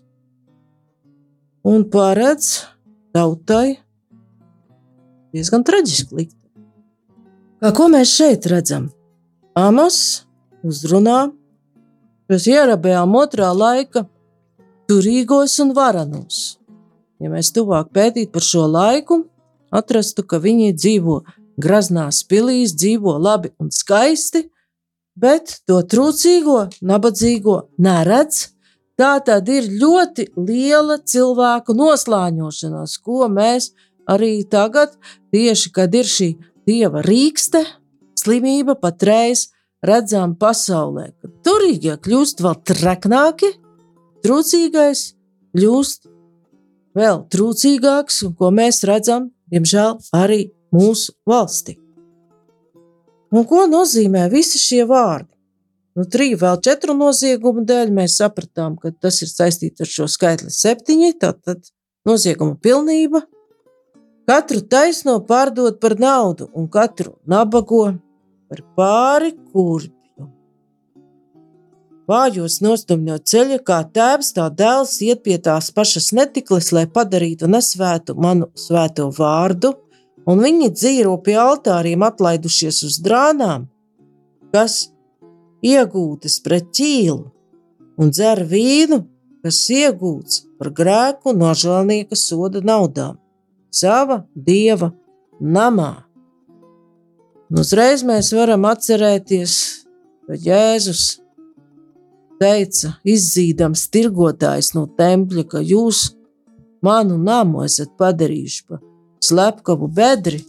un 1.65 1.85
paredz 1.91 2.65
tautai 3.15 3.79
diezgan 5.35 5.65
traģisku 5.67 6.17
likti. 6.17 6.39
Kā 7.61 7.73
ko 7.77 7.91
mēs 7.93 8.15
šeit 8.17 8.47
redzam? 8.49 8.89
Amos 9.59 10.25
uzrunā 10.65 11.29
šos 12.31 12.47
ierabējām 12.49 13.17
otrā 13.21 13.51
laika 13.53 14.07
turīgos 14.89 15.59
un 15.63 15.75
varenos. 15.77 16.61
Ja 17.21 17.29
mēs 17.33 17.53
tuvāk 17.53 17.91
pētītu 17.93 18.33
par 18.33 18.47
šo 18.47 18.65
laiku, 18.71 19.25
atrastu, 19.71 20.25
ka 20.25 20.41
viņi 20.41 20.73
dzīvo 20.73 21.21
graznās 21.61 22.23
pilīs, 22.25 22.73
dzīvo 22.73 23.19
labi 23.21 23.53
un 23.61 23.69
skaisti, 23.75 24.47
bet 25.21 25.59
to 25.69 25.83
trūcīgo, 25.85 26.71
nabadzīgo 26.81 27.59
neredz 27.83 28.47
Tā 29.01 29.15
tad 29.25 29.49
ir 29.49 29.65
ļoti 29.81 30.27
liela 30.37 30.99
cilvēku 31.09 31.73
noslāņošanās, 31.73 32.99
ko 33.01 33.31
mēs 33.33 33.71
arī 34.05 34.43
tagad, 34.45 34.93
tieši 35.33 35.73
kad 35.73 35.95
ir 35.97 36.05
šī 36.05 36.35
dieva 36.69 37.01
rīkste, 37.07 37.63
slimība 38.21 38.77
patreiz 38.77 39.47
redzam 39.81 40.35
pasaulē, 40.37 41.15
turīgie 41.47 41.97
kļūst 42.05 42.45
vēl 42.45 42.59
treknāki, 42.69 43.55
trūcīgais 44.21 45.07
kļūst 45.57 46.11
vēl 47.01 47.25
trūcīgāks, 47.33 48.21
un 48.29 48.37
ko 48.37 48.53
mēs 48.53 48.85
redzam, 48.85 49.31
diemžēl, 49.49 49.97
arī 50.13 50.43
mūsu 50.77 51.17
valstī. 51.25 51.79
Un 53.33 53.49
ko 53.49 53.65
nozīmē 53.71 54.29
visi 54.29 54.61
šie 54.61 54.85
vārdi? 54.91 55.30
Nu, 56.01 56.07
triju, 56.09 56.39
vēl 56.41 56.57
četru 56.65 56.95
noziegumu 56.97 57.61
dēļ 57.69 57.91
mēs 57.93 58.15
sapratām, 58.23 58.79
ka 58.81 58.89
tas 59.05 59.19
ir 59.21 59.29
saistīts 59.29 59.83
ar 59.85 59.89
šo 59.91 60.07
skaitli 60.09 60.49
septiņi. 60.49 61.11
Tātad 61.21 61.67
nozieguma 62.09 62.55
pilnība. 62.57 63.21
Katru 64.31 64.63
taisno 64.65 65.19
pārdot 65.29 65.77
par 65.83 65.99
naudu, 66.01 66.47
un 66.57 66.71
katru 66.73 67.19
nabago 67.29 67.83
par 68.49 68.63
pāri 68.79 69.35
kurpju. 69.51 70.29
Vājos 72.09 72.57
nostumjot 72.65 73.27
ceļu, 73.29 73.59
kā 73.69 73.83
tēvs, 73.93 74.31
tā 74.39 74.47
dēls 74.57 74.95
iet 75.05 75.21
pie 75.27 75.37
tās 75.37 75.69
pašas 75.75 76.15
netikles, 76.17 76.71
lai 76.73 76.87
padarītu 76.89 77.51
nesvētu 77.51 78.17
manu 78.17 78.49
svēto 78.57 79.11
vārdu, 79.19 79.75
un 80.25 80.41
viņi 80.47 80.73
dzīvo 80.79 81.19
pie 81.29 81.37
altāriem 81.45 82.09
atlaidušies 82.09 82.81
uz 82.89 82.97
drānām, 83.05 83.69
kas 84.57 84.87
iegūtas 85.65 86.41
pret 86.45 86.71
ķīlu, 86.77 87.25
un 88.01 88.13
dzer 88.13 88.45
vīnu, 88.49 89.03
kas 89.45 89.63
iegūts 89.73 90.45
par 90.61 90.73
grēku 90.77 91.35
no 91.37 91.53
žēlnieka 91.57 92.17
soda 92.19 92.63
naudām, 92.65 93.19
sava 93.73 94.25
dieva 94.35 94.93
namā. 95.41 96.05
Un 97.51 97.63
uzreiz 97.65 98.05
mēs 98.07 98.31
varam 98.37 98.67
atcerēties, 98.69 99.55
ka 100.29 100.39
Jēzus 100.39 101.07
teica, 102.41 102.95
izzīdams 103.05 103.89
tirgotājs 103.93 104.73
no 104.77 104.87
tempļa, 105.01 105.45
ka 105.51 105.65
jūs 105.65 106.11
manu 106.85 107.19
namu 107.21 107.65
esat 107.67 107.93
padarījuši 108.01 108.63
par 108.69 108.81
slepkavu 109.25 109.91
bedri, 109.93 110.41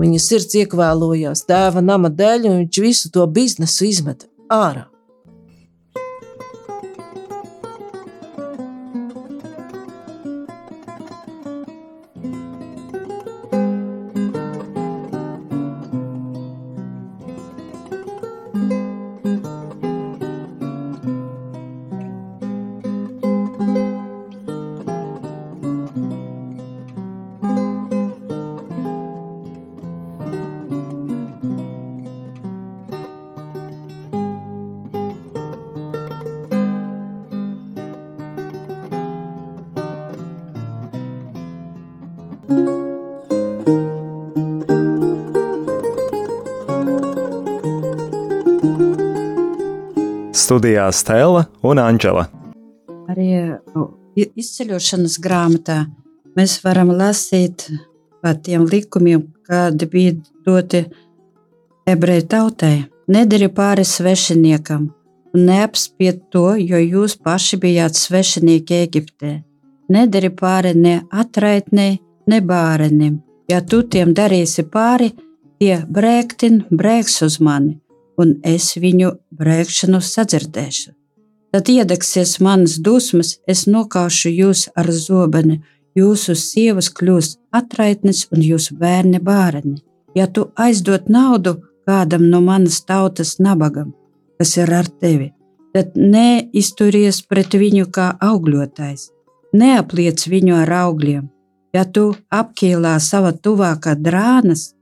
viņa 0.00 0.22
sirds 0.22 0.56
iekvēlojās 0.62 1.44
tēva 1.46 1.82
nama 1.84 2.10
dēļ, 2.10 2.48
un 2.48 2.58
viņš 2.62 2.80
visu 2.82 3.10
to 3.14 3.26
biznesu 3.30 3.86
izmeta 3.90 4.29
ara. 4.50 4.89
Studijā 50.50 50.88
Stela 50.90 51.44
un 51.62 51.78
Anģela. 51.78 52.24
Arī 53.06 53.28
nu, 53.70 53.84
izceļošanas 54.18 55.20
grāmatā 55.22 55.84
mēs 56.34 56.56
varam 56.64 56.90
lasīt 56.90 57.68
par 58.18 58.40
tiem 58.42 58.64
likumiem, 58.66 59.28
kādi 59.46 59.86
bija 59.92 60.16
doti 60.46 60.80
ebreju 61.86 62.26
tautai. 62.34 62.74
Nedari 63.10 63.46
pāri 63.54 63.86
svešiniekam, 63.86 64.88
un 65.34 65.46
neapspied 65.46 66.26
to, 66.34 66.56
jo 66.58 66.82
jūs 66.82 67.14
paši 67.22 67.58
bijāt 67.62 67.98
svešinieki 67.98 68.82
Eģiptē. 68.88 69.32
Nedari 69.94 70.34
pāri 70.34 70.74
ne 70.74 71.00
atraitnei, 71.10 72.00
ne 72.26 72.42
bārenim, 72.42 73.20
Ja 73.50 73.58
tu 73.66 73.80
tiem 73.82 74.12
darīsi 74.14 74.62
pāri, 74.70 75.08
tie 75.58 75.80
brēktin, 75.96 76.60
brēks 76.70 77.16
uz 77.26 77.40
mani, 77.42 77.80
un 78.20 78.36
es 78.46 78.76
viņu 78.78 79.08
brēkšanu 79.34 79.98
sadzirdēšu. 80.06 80.92
Tad 81.50 81.70
iedegsies 81.72 82.36
manas 82.46 82.76
dusmas, 82.78 83.32
es 83.50 83.64
nokaušu 83.66 84.30
jūs 84.30 84.68
ar 84.78 84.92
zobeni, 84.94 85.56
jūsu 85.98 86.36
sievas 86.38 86.92
kļūs 86.94 87.32
atraitnes 87.50 88.28
un 88.30 88.44
jūsu 88.46 88.76
bērni 88.78 89.18
bērni. 89.18 89.80
Ja 90.14 90.28
tu 90.30 90.46
aizdot 90.54 91.10
naudu 91.10 91.56
kādam 91.88 92.28
no 92.30 92.38
manas 92.44 92.78
tautas 92.86 93.40
nabagam, 93.42 93.90
kas 94.38 94.54
ir 94.62 94.70
ar 94.78 94.86
tevi, 95.02 95.32
tad 95.74 95.98
neizturies 95.98 97.24
pret 97.26 97.58
viņu 97.58 97.90
kā 97.90 98.12
augļotājs, 98.30 99.10
neapliec 99.58 100.26
viņu 100.30 100.54
ar 100.62 100.76
augļiem. 100.84 101.26
Ja 101.74 101.84
tu 101.86 102.10
apkīlā 102.34 102.96
sava 103.02 103.32
tuvākā 103.32 103.94
drānas, 103.94 104.72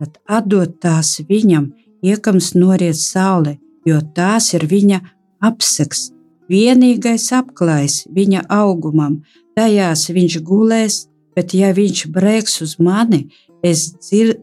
tad 0.00 0.16
atdod 0.38 0.78
tās 0.82 1.18
viņam, 1.28 1.72
iekams 2.02 2.54
noriet 2.56 2.96
saule, 2.96 3.58
jo 3.84 4.00
tās 4.16 4.54
ir 4.56 4.64
viņa 4.70 5.00
apseks 5.44 6.08
vienīgais 6.48 7.28
apklājs 7.36 8.06
viņa 8.14 8.46
augumam, 8.48 9.20
tajās 9.58 10.08
viņš 10.14 10.38
gulēs, 10.48 11.06
bet 11.36 11.54
ja 11.54 11.72
viņš 11.76 12.06
brēks 12.14 12.60
uz 12.64 12.78
mani, 12.80 13.26
es 13.62 13.90
dzir 13.98 14.38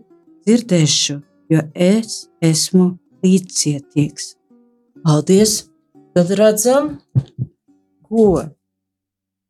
dzirdēšu, 0.46 1.20
jo 1.50 1.64
es 1.74 2.26
esmu 2.42 2.92
līdzcietīgs. 3.26 4.36
Paldies! 5.06 5.64
Tad 6.16 6.30
redzam, 6.40 6.94
ko 8.08 8.46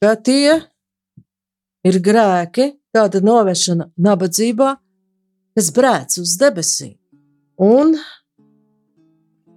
ka 0.01 0.15
tie 0.17 0.63
ir 1.85 2.01
grēki, 2.03 2.73
tāda 2.95 3.21
novēršana 3.23 3.89
nabadzībā, 4.01 4.75
kas 5.55 5.71
brēc 5.75 6.19
uz 6.21 6.35
debesīm. 6.41 6.95
Un 7.61 7.95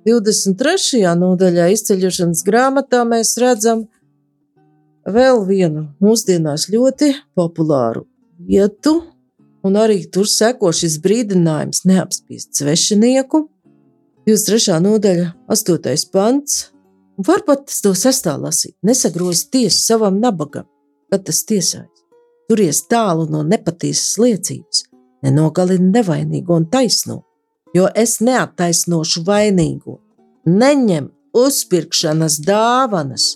23. 0.06 1.02
nodaļā 1.18 1.68
izceļošanas 1.74 2.44
grāmatā 2.46 3.02
mēs 3.08 3.34
redzam 3.42 3.86
vēl 5.08 5.42
vienu 5.48 5.88
mūsdienās 6.04 6.68
ļoti 6.72 7.12
populāru 7.38 8.06
vietu, 8.38 9.00
un 9.66 9.78
arī 9.80 10.04
tur 10.12 10.28
seko 10.30 10.70
šis 10.72 10.98
brīdinājums 11.04 11.84
neapspīst 11.88 12.60
svešinieku. 12.60 13.46
23. 14.28 14.78
nodaļa, 14.84 15.30
8. 15.48 16.10
pants. 16.12 16.66
Varbūt 17.18 17.72
to 17.82 17.94
sastāv 17.98 18.44
lasīt, 18.44 18.76
nesagroz 18.86 19.48
tiesu 19.50 19.80
savam 19.80 20.20
nabagam, 20.22 20.68
kad 21.10 21.24
tas 21.26 21.42
tiesājas. 21.48 21.97
Turies 22.48 22.82
tālu 22.88 23.28
no 23.30 23.42
nepatiesas 23.44 24.18
liecības, 24.22 24.84
nenogalini 25.22 25.92
nevainīgo 25.92 26.56
un 26.56 26.68
taisno 26.72 27.22
jo 27.74 27.88
es 27.94 28.18
neattaisnošu 28.24 29.24
vainīgo. 29.26 29.98
Neņem 30.48 31.10
uzpirkšanas 31.36 32.38
dāvanas, 32.46 33.26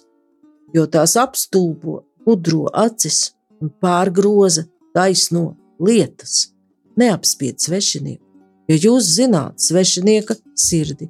jo 0.74 0.86
tās 0.88 1.16
apstulbo 1.20 2.02
gudro 2.26 2.68
acis 2.72 3.32
un 3.60 3.72
pārgroza 3.82 4.66
taisno 4.96 5.52
lietas. 5.82 6.52
Neapspied 6.96 7.60
svešinieku, 7.60 8.24
jo 8.68 8.78
jūs 8.86 9.12
zināt 9.16 9.60
svešinieka 9.64 10.36
sirdi. 10.58 11.08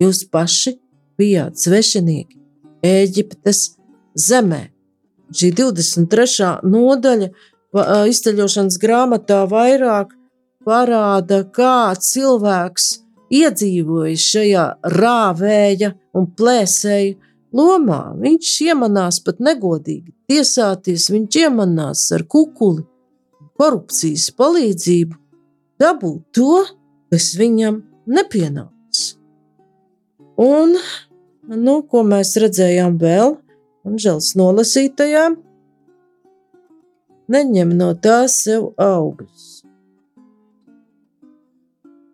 Jūs 0.00 0.22
paši 0.30 0.76
bijāt 1.18 1.58
svešinieki 1.58 2.36
Eģiptes 2.86 3.74
zemē. 4.14 4.68
Šī 5.28 5.50
23. 5.52 6.52
nodaļa 6.64 7.28
izceļošanas 8.08 8.78
grāmatā 8.80 9.42
vairāk 9.50 10.14
parāda, 10.64 11.42
kā 11.44 11.92
cilvēks 12.00 12.88
iedzīvojas 13.32 14.24
šajā 14.32 14.66
rāvēja 14.96 15.92
un 16.16 16.28
plēsēja 16.38 17.16
lomā. 17.54 18.02
Viņš 18.20 18.52
iemanās 18.68 19.20
pat 19.24 19.42
negodīgi 19.44 20.14
tiesāties, 20.30 21.10
viņš 21.12 21.40
iemanās 21.44 22.06
ar 22.16 22.24
kukuli, 22.24 22.84
korupcijas 23.58 24.30
palīdzību, 24.38 25.16
dabūt 25.82 26.22
to, 26.36 26.64
kas 27.12 27.32
viņam 27.38 27.82
nepienāks. 28.08 29.04
Un, 30.38 30.76
nu, 31.50 31.74
ko 31.90 32.04
mēs 32.06 32.36
redzējām 32.38 32.96
vēl, 33.00 33.36
Anžels 33.88 34.34
nolasītajā, 34.36 35.28
neņem 37.32 37.72
no 37.78 37.92
tās 37.96 38.42
sev 38.44 38.72
augļus. 38.82 39.46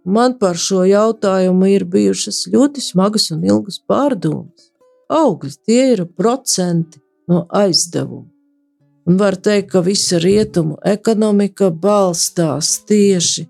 Man 0.04 0.36
par 0.38 0.58
šo 0.60 0.82
jautājumu 0.84 1.70
ir 1.72 1.86
bijušas 1.88 2.44
ļoti 2.52 2.82
smagas 2.84 3.30
un 3.32 3.46
ilgas 3.48 3.80
pārdomas. 3.88 4.68
Augļi 5.08 5.54
tie 5.64 5.80
ir 5.94 6.04
procenti 6.06 7.00
no 7.28 7.46
aizdevuma. 7.48 8.28
Un 9.04 9.18
var 9.20 9.36
teikt, 9.36 9.70
ka 9.72 9.82
visa 9.84 10.20
rietumu 10.20 10.78
ekonomika 10.88 11.68
balstās 11.70 12.78
tieši 12.88 13.44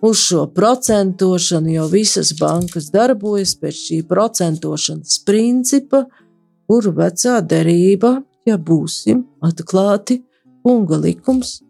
uz 0.00 0.20
šo 0.20 0.46
procentošanu, 0.54 1.72
jo 1.72 1.86
visas 1.92 2.32
bankas 2.40 2.88
darbojas 2.92 3.56
pēc 3.60 3.80
šī 3.80 3.98
procentošanas 4.08 5.18
principa, 5.28 6.04
kuru 6.66 6.92
vecā 6.96 7.40
derība, 7.42 8.20
ja 8.46 8.56
būsim 8.58 9.24
atklāti, 9.44 10.20
kunga 10.62 10.98
likums 11.02 11.60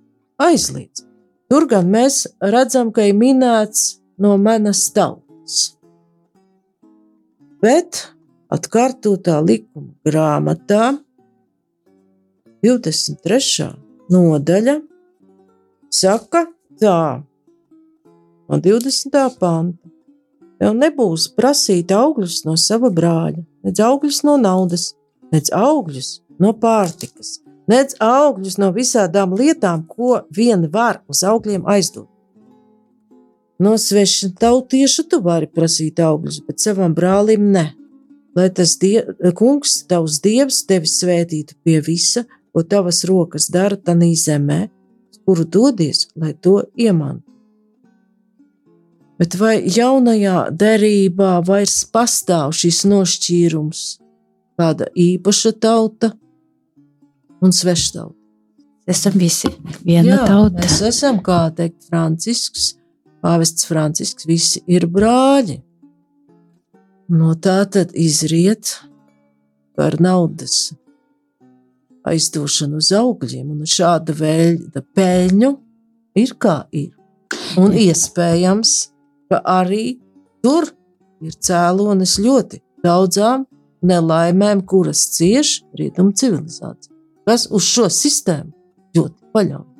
aizliedz. 0.41 1.05
Tur 1.51 1.69
gan 1.71 1.89
mēs 1.93 2.25
redzam, 2.43 2.91
ka 2.93 3.07
ir 3.07 3.15
minēts 3.15 4.01
no 4.19 4.35
manas 4.41 4.83
tautas. 4.95 5.77
Bet 7.63 8.03
atkārtotā 8.53 9.39
likuma 9.45 9.93
grāmatā 10.07 10.97
23. 12.67 13.71
nodaļa 14.11 14.77
saka 15.93 16.47
tā, 16.81 17.23
no 18.49 18.59
20. 18.63 19.21
panta. 19.41 19.93
Tev 20.57 20.73
nebūs 20.73 21.27
prasīt 21.37 21.93
augļus 21.93 22.41
no 22.47 22.55
sava 22.57 22.89
brāļa, 22.89 23.43
nedz 23.67 23.83
augļus 23.83 24.23
no 24.27 24.37
naudas, 24.41 24.93
nedz 25.35 25.51
augļus 25.55 26.21
no 26.43 26.53
pārtikas, 26.57 27.41
nedz 27.71 27.97
augļus 28.03 28.61
no 28.63 28.71
visādām 28.77 29.35
lietām, 29.37 29.85
ko 29.91 30.23
vien 30.35 30.69
var 30.73 31.03
uz 31.11 31.25
augļiem 31.27 31.67
aizdot. 31.67 32.09
No 33.59 33.73
sveša 33.81 34.35
tautieša 34.37 35.07
tu 35.11 35.23
vari 35.25 35.49
prasīt 35.49 36.01
augļus, 36.05 36.43
bet 36.47 36.61
savam 36.61 36.95
brālim 36.95 37.51
ne. 37.55 37.71
Lai 38.37 38.51
tas 38.53 38.75
die, 38.77 39.01
kungs, 39.33 39.79
tavs 39.89 40.19
dievs, 40.21 40.61
tevi 40.69 40.91
svētītu 40.93 41.57
pie 41.65 41.79
visa, 41.81 42.27
ko 42.53 42.61
tavas 42.69 43.01
rokas 43.09 43.49
dara 43.53 43.79
tanī 43.81 44.13
zemē, 44.21 44.67
kuru 45.25 45.47
dodies, 45.49 46.07
lai 46.21 46.35
to 46.37 46.61
iemantu. 46.77 47.26
Bet 49.17 49.39
vai 49.41 49.55
jaunajā 49.65 50.51
derībā 50.53 51.39
vairs 51.47 51.79
pastāv 51.89 52.53
šis 52.57 52.83
nošķīrums, 52.89 53.83
kāda 54.61 54.91
īpaša 54.93 55.55
tauta 55.61 56.13
un 57.41 57.53
sveštauta. 57.53 58.15
Esam 58.87 59.17
visi 59.19 59.51
viena 59.83 60.13
Jā, 60.13 60.25
tauta. 60.29 60.61
Mēs 60.63 60.83
esam, 60.87 61.19
kā 61.25 61.47
teikt, 61.57 61.89
Francisks, 61.89 62.75
Pāvests 63.25 63.67
Francisks, 63.67 64.29
visi 64.29 64.63
ir 64.71 64.87
brāļi. 64.87 65.59
No 67.11 67.35
tā 67.39 67.59
tad 67.71 67.95
izriet 67.99 68.77
par 69.79 69.97
naudas 70.03 70.75
aizdošanu 72.07 72.79
uz 72.79 72.93
augļiem, 72.95 73.49
un 73.51 73.67
šāda 73.67 74.15
veida 74.15 74.83
peļņu 74.95 75.51
ir 76.23 76.35
kā 76.39 76.61
ir. 76.71 76.93
Un 77.59 77.75
iespējams, 77.75 78.77
ka 79.31 79.43
arī 79.59 79.99
tur 80.45 80.69
ir 81.25 81.39
cēlonis 81.39 82.19
ļoti 82.23 82.61
daudzām 82.87 83.47
nelaimēm, 83.87 84.65
kuras 84.67 85.07
cieš 85.17 85.61
rietumu 85.79 86.15
civilizācija 86.17 86.97
kas 87.27 87.49
uz 87.51 87.67
šo 87.67 87.89
sistēmu 87.91 88.53
ļoti 88.97 89.33
paļaujas. 89.35 89.73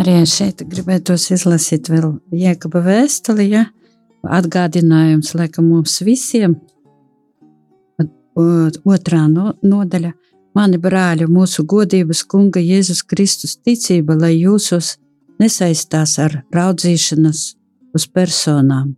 Arī 0.00 0.16
šeit 0.26 0.64
gribētos 0.66 1.28
izlasīt 1.30 1.90
vēl 1.92 2.16
Jēkaba 2.34 2.82
vēstuli, 2.82 3.46
ja? 3.52 3.68
atgādinājums 4.26 5.30
laikam 5.38 5.70
mums 5.70 6.00
visiem. 6.04 6.58
otrā 8.84 9.22
no, 9.28 9.54
nodaļa. 9.62 10.12
Mani 10.54 10.80
brāļi, 10.82 11.28
mūsu 11.30 11.62
godības 11.62 12.24
kunga 12.26 12.58
Jēzus 12.58 13.04
Kristus 13.06 13.54
ticība, 13.56 14.16
lai 14.18 14.34
jūsos 14.34 14.96
nesaistās 15.38 16.18
ar 16.18 16.42
raudzīšanos 16.52 17.44
uz 17.94 18.06
personām. 18.06 18.94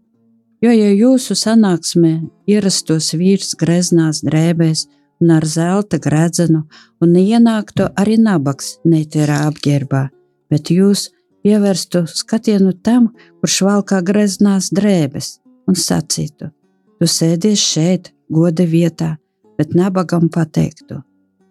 Jo, 0.63 0.71
ja 0.71 0.93
jūsu 0.95 1.35
sanāksmē 1.35 2.13
ierastos 2.47 3.13
vīrs 3.19 3.57
greznās 3.59 4.23
drēbēs 4.23 4.87
un 5.23 5.33
ar 5.35 5.47
zelta 5.47 5.99
gredzenu, 6.03 6.65
un 7.03 7.17
ienāktu 7.19 7.89
arī 7.99 8.19
nabaks 8.19 8.77
netīrā 8.87 9.43
apģērbā, 9.49 10.05
bet 10.51 10.71
jūs 10.71 11.09
pievērstu 11.43 12.05
skatienu 12.11 12.75
tam, 12.87 13.11
kurš 13.43 13.61
valkā 13.67 14.03
greznās 14.07 14.71
drēbes, 14.75 15.37
un 15.67 15.79
sacītu: 15.79 16.51
Tu 16.99 17.11
sēdies 17.11 17.63
šeit, 17.63 18.13
goda 18.31 18.67
vietā, 18.67 19.17
bet 19.59 19.75
nabagam 19.79 20.29
pateiktu: 20.31 21.03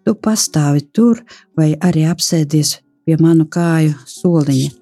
Tu 0.04 0.14
pastāvi 0.14 0.86
tur, 0.92 1.20
vai 1.56 1.72
arī 1.80 2.08
apsēdies 2.08 2.78
pie 3.04 3.16
manu 3.20 3.48
kāju 3.48 3.96
soliņa. 4.06 4.81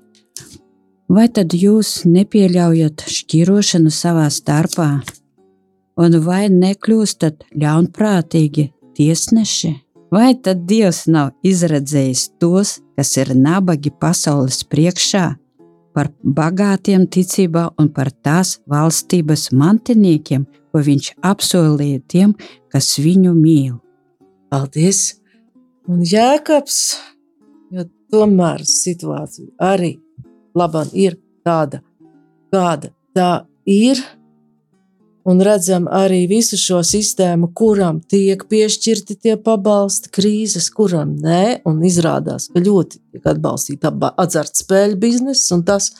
Vai 1.11 1.24
tad 1.26 1.50
jūs 1.58 2.04
nepieļaujat 2.06 3.02
šķirošanu 3.11 3.90
savā 3.90 4.28
starpā, 4.30 5.00
un 5.98 6.12
vai 6.22 6.44
nekļūstat 6.54 7.48
ļaunprātīgi 7.58 8.68
tiesneši? 8.94 9.72
Vai 10.14 10.36
tad 10.38 10.61
Dievs 10.70 11.08
nav 11.11 11.32
izredzējis 11.42 12.22
tos, 12.38 12.76
kas 12.94 13.11
ir 13.18 13.32
nabagi 13.34 13.90
pasaules 13.90 14.61
priekšā, 14.70 15.24
par 15.98 16.12
bagātiem 16.22 17.08
ticībā 17.11 17.64
un 17.82 17.88
par 17.96 18.12
tās 18.14 18.61
valstības 18.70 19.48
mantiniekiem, 19.50 20.44
ko 20.70 20.82
viņš 20.86 21.08
apsolīja 21.26 22.04
tiem, 22.06 22.36
kas 22.70 22.92
viņu 23.02 23.32
mīl? 23.34 23.80
Paldies! 24.46 25.18
Un 25.90 26.06
Jēkabs, 26.06 26.78
jo 27.74 27.88
tomēr 28.14 28.62
situācija 28.62 29.50
arī 29.72 29.96
labāk 30.57 30.94
ir 30.96 31.18
tāda, 31.46 31.82
kāda 32.53 32.92
tā 33.16 33.30
ir. 33.66 34.01
Un 35.30 35.42
redzam 35.44 35.84
arī 35.92 36.22
visu 36.30 36.57
šo 36.57 36.78
sistēmu, 36.86 37.51
kuram 37.55 37.98
tiek 38.01 38.40
piešķirti 38.48 39.18
tie 39.20 39.34
pabalsti, 39.36 40.09
krīzes, 40.16 40.70
kuram 40.72 41.12
nē. 41.20 41.61
Un 41.68 41.82
izrādās, 41.84 42.48
ka 42.51 42.62
ļoti 42.62 43.03
tiek 43.12 43.28
atbalstīta 43.34 43.92
azartspēļu 44.24 44.96
biznesa 45.03 45.59
un 45.59 45.66
tas, 45.68 45.92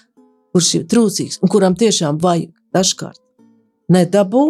kurš 0.55 0.71
ir 0.81 0.89
trūcīgs 0.91 1.43
un 1.45 1.53
kuram 1.53 1.77
tiešām 1.79 2.19
vajag 2.23 2.55
dažkārt 2.75 3.21
nedabū. 3.93 4.45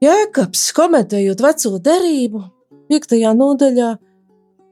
Jēkabs, 0.00 0.70
komentējot 0.76 1.42
veco 1.44 1.76
derību, 1.84 2.42
piektajā 2.88 3.34
nodaļā, 3.36 3.90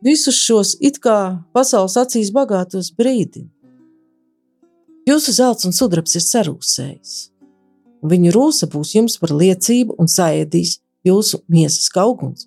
visus 0.05 0.39
šos 0.41 0.75
it 0.81 0.99
kā 1.05 1.19
pasaules 1.53 1.99
acīs 2.01 2.33
bagātos 2.35 2.91
brīdina. 2.97 3.51
Jūsu 5.09 5.33
zelts 5.33 5.65
un 5.65 5.73
sudrabs 5.73 6.19
ir 6.19 6.21
sarūsējis, 6.21 7.13
viņa 8.11 8.33
rūsa 8.35 8.67
būs 8.69 8.91
jums 8.93 9.15
par 9.23 9.31
liecību 9.33 9.95
un 10.03 10.11
saēdīs 10.11 10.75
jūsu 11.07 11.39
miesas 11.49 11.87
kauguns. 11.95 12.45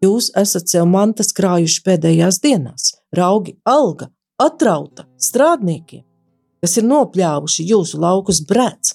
Jūs 0.00 0.30
esat 0.40 0.70
sev 0.72 0.86
mantas 0.88 1.34
krājuši 1.36 1.82
pēdējās 1.84 2.38
dienās, 2.40 2.86
raugi 3.12 3.58
alga, 3.68 4.08
atrauta 4.40 5.04
strādniekiem, 5.20 6.06
kas 6.64 6.78
ir 6.80 6.88
nopļāvuši 6.88 7.68
jūsu 7.68 8.00
laukus 8.00 8.40
brēc, 8.48 8.94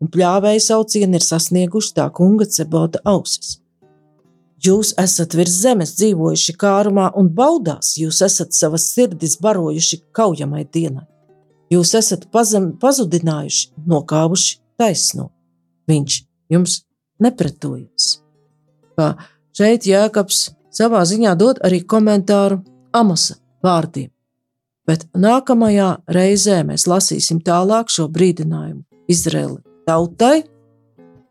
un 0.00 0.08
pļāvēja 0.14 0.64
saucieni 0.70 1.20
ir 1.20 1.26
sasnieguši 1.26 1.92
tā 2.00 2.08
kunga 2.16 2.48
cebota 2.48 3.02
ausis. 3.04 3.58
Jūs 4.64 4.94
esat 4.96 5.36
virs 5.36 5.60
zemes 5.66 5.92
dzīvojuši 6.00 6.56
kārumā 6.56 7.12
un 7.18 7.28
baudās, 7.28 7.92
jūs 8.00 8.24
esat 8.24 8.56
savas 8.56 8.88
sirdis 8.94 9.36
barojuši 9.42 10.00
kaujamai 10.16 10.64
dienai. 10.64 11.04
Jūs 11.68 11.92
esat 11.98 12.28
pazem, 12.32 12.70
pazudinājuši, 12.80 13.72
nokāvuši 13.88 14.54
taisno. 14.80 15.28
Viņš 15.88 16.20
jums 16.52 16.82
nepretojas. 17.20 18.22
Kā 18.96 19.14
šeit 19.56 19.88
Jēkabs 19.88 20.48
savā 20.74 21.02
ziņā 21.08 21.34
dod 21.38 21.60
arī 21.64 21.82
komentāru 21.84 22.62
Amasa 22.96 23.36
vārdiem. 23.64 24.08
Bet 24.88 25.04
nākamajā 25.12 25.88
reizē 26.08 26.62
mēs 26.64 26.86
lasīsim 26.88 27.42
tālāk 27.44 27.92
šo 27.92 28.06
brīdinājumu 28.08 28.86
Izraēla 29.12 29.60
tautai, 29.88 30.46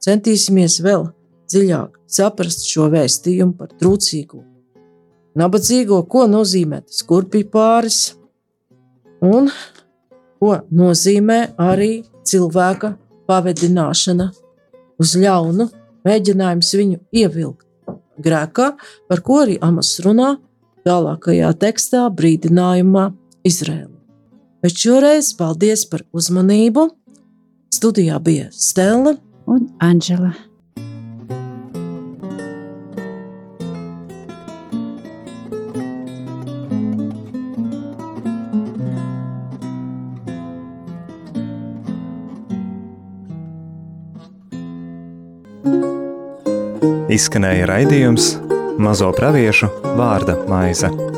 centīsimies 0.06 0.78
vēl 0.86 1.08
dziļāk 1.50 1.98
saprast 2.12 2.68
šo 2.70 2.92
vēstījumu 2.94 3.58
par 3.58 3.74
trūcīgo, 3.80 4.44
nabadzīgo, 5.38 6.04
ko 6.10 6.28
nozīmē 6.30 6.84
tas 6.86 7.02
kurpju 7.08 7.50
pāris, 7.54 8.02
un 9.26 9.50
ko 10.40 10.58
nozīmē 10.72 11.40
arī 11.62 12.06
cilvēka 12.28 12.94
pavedināšana 13.28 14.30
uz 15.02 15.14
ļaunu, 15.20 15.68
mēģinājums 16.08 16.74
viņu 16.80 17.00
ievilkt 17.12 17.66
grēkā, 18.24 18.72
par 19.10 19.22
ko 19.26 19.44
arī 19.44 19.58
Amas 19.62 19.98
runā 20.06 20.36
tālākajā 20.88 21.52
tekstā, 21.62 22.08
brīdinājumā 22.18 23.12
Izrēlē. 23.48 23.94
Bet 24.64 24.80
šoreiz 24.82 25.34
paldies 25.38 25.86
par 25.90 26.04
uzmanību. 26.18 26.88
Studijā 27.74 28.18
bija 28.24 28.50
Stela 28.52 29.14
un 29.48 29.68
Anģela. 29.84 30.34
Izskanēja 47.18 47.66
raidījums 47.72 48.36
Mazo 48.78 49.10
praviešu 49.16 49.72
vārda 49.98 50.38
maize. 50.52 51.17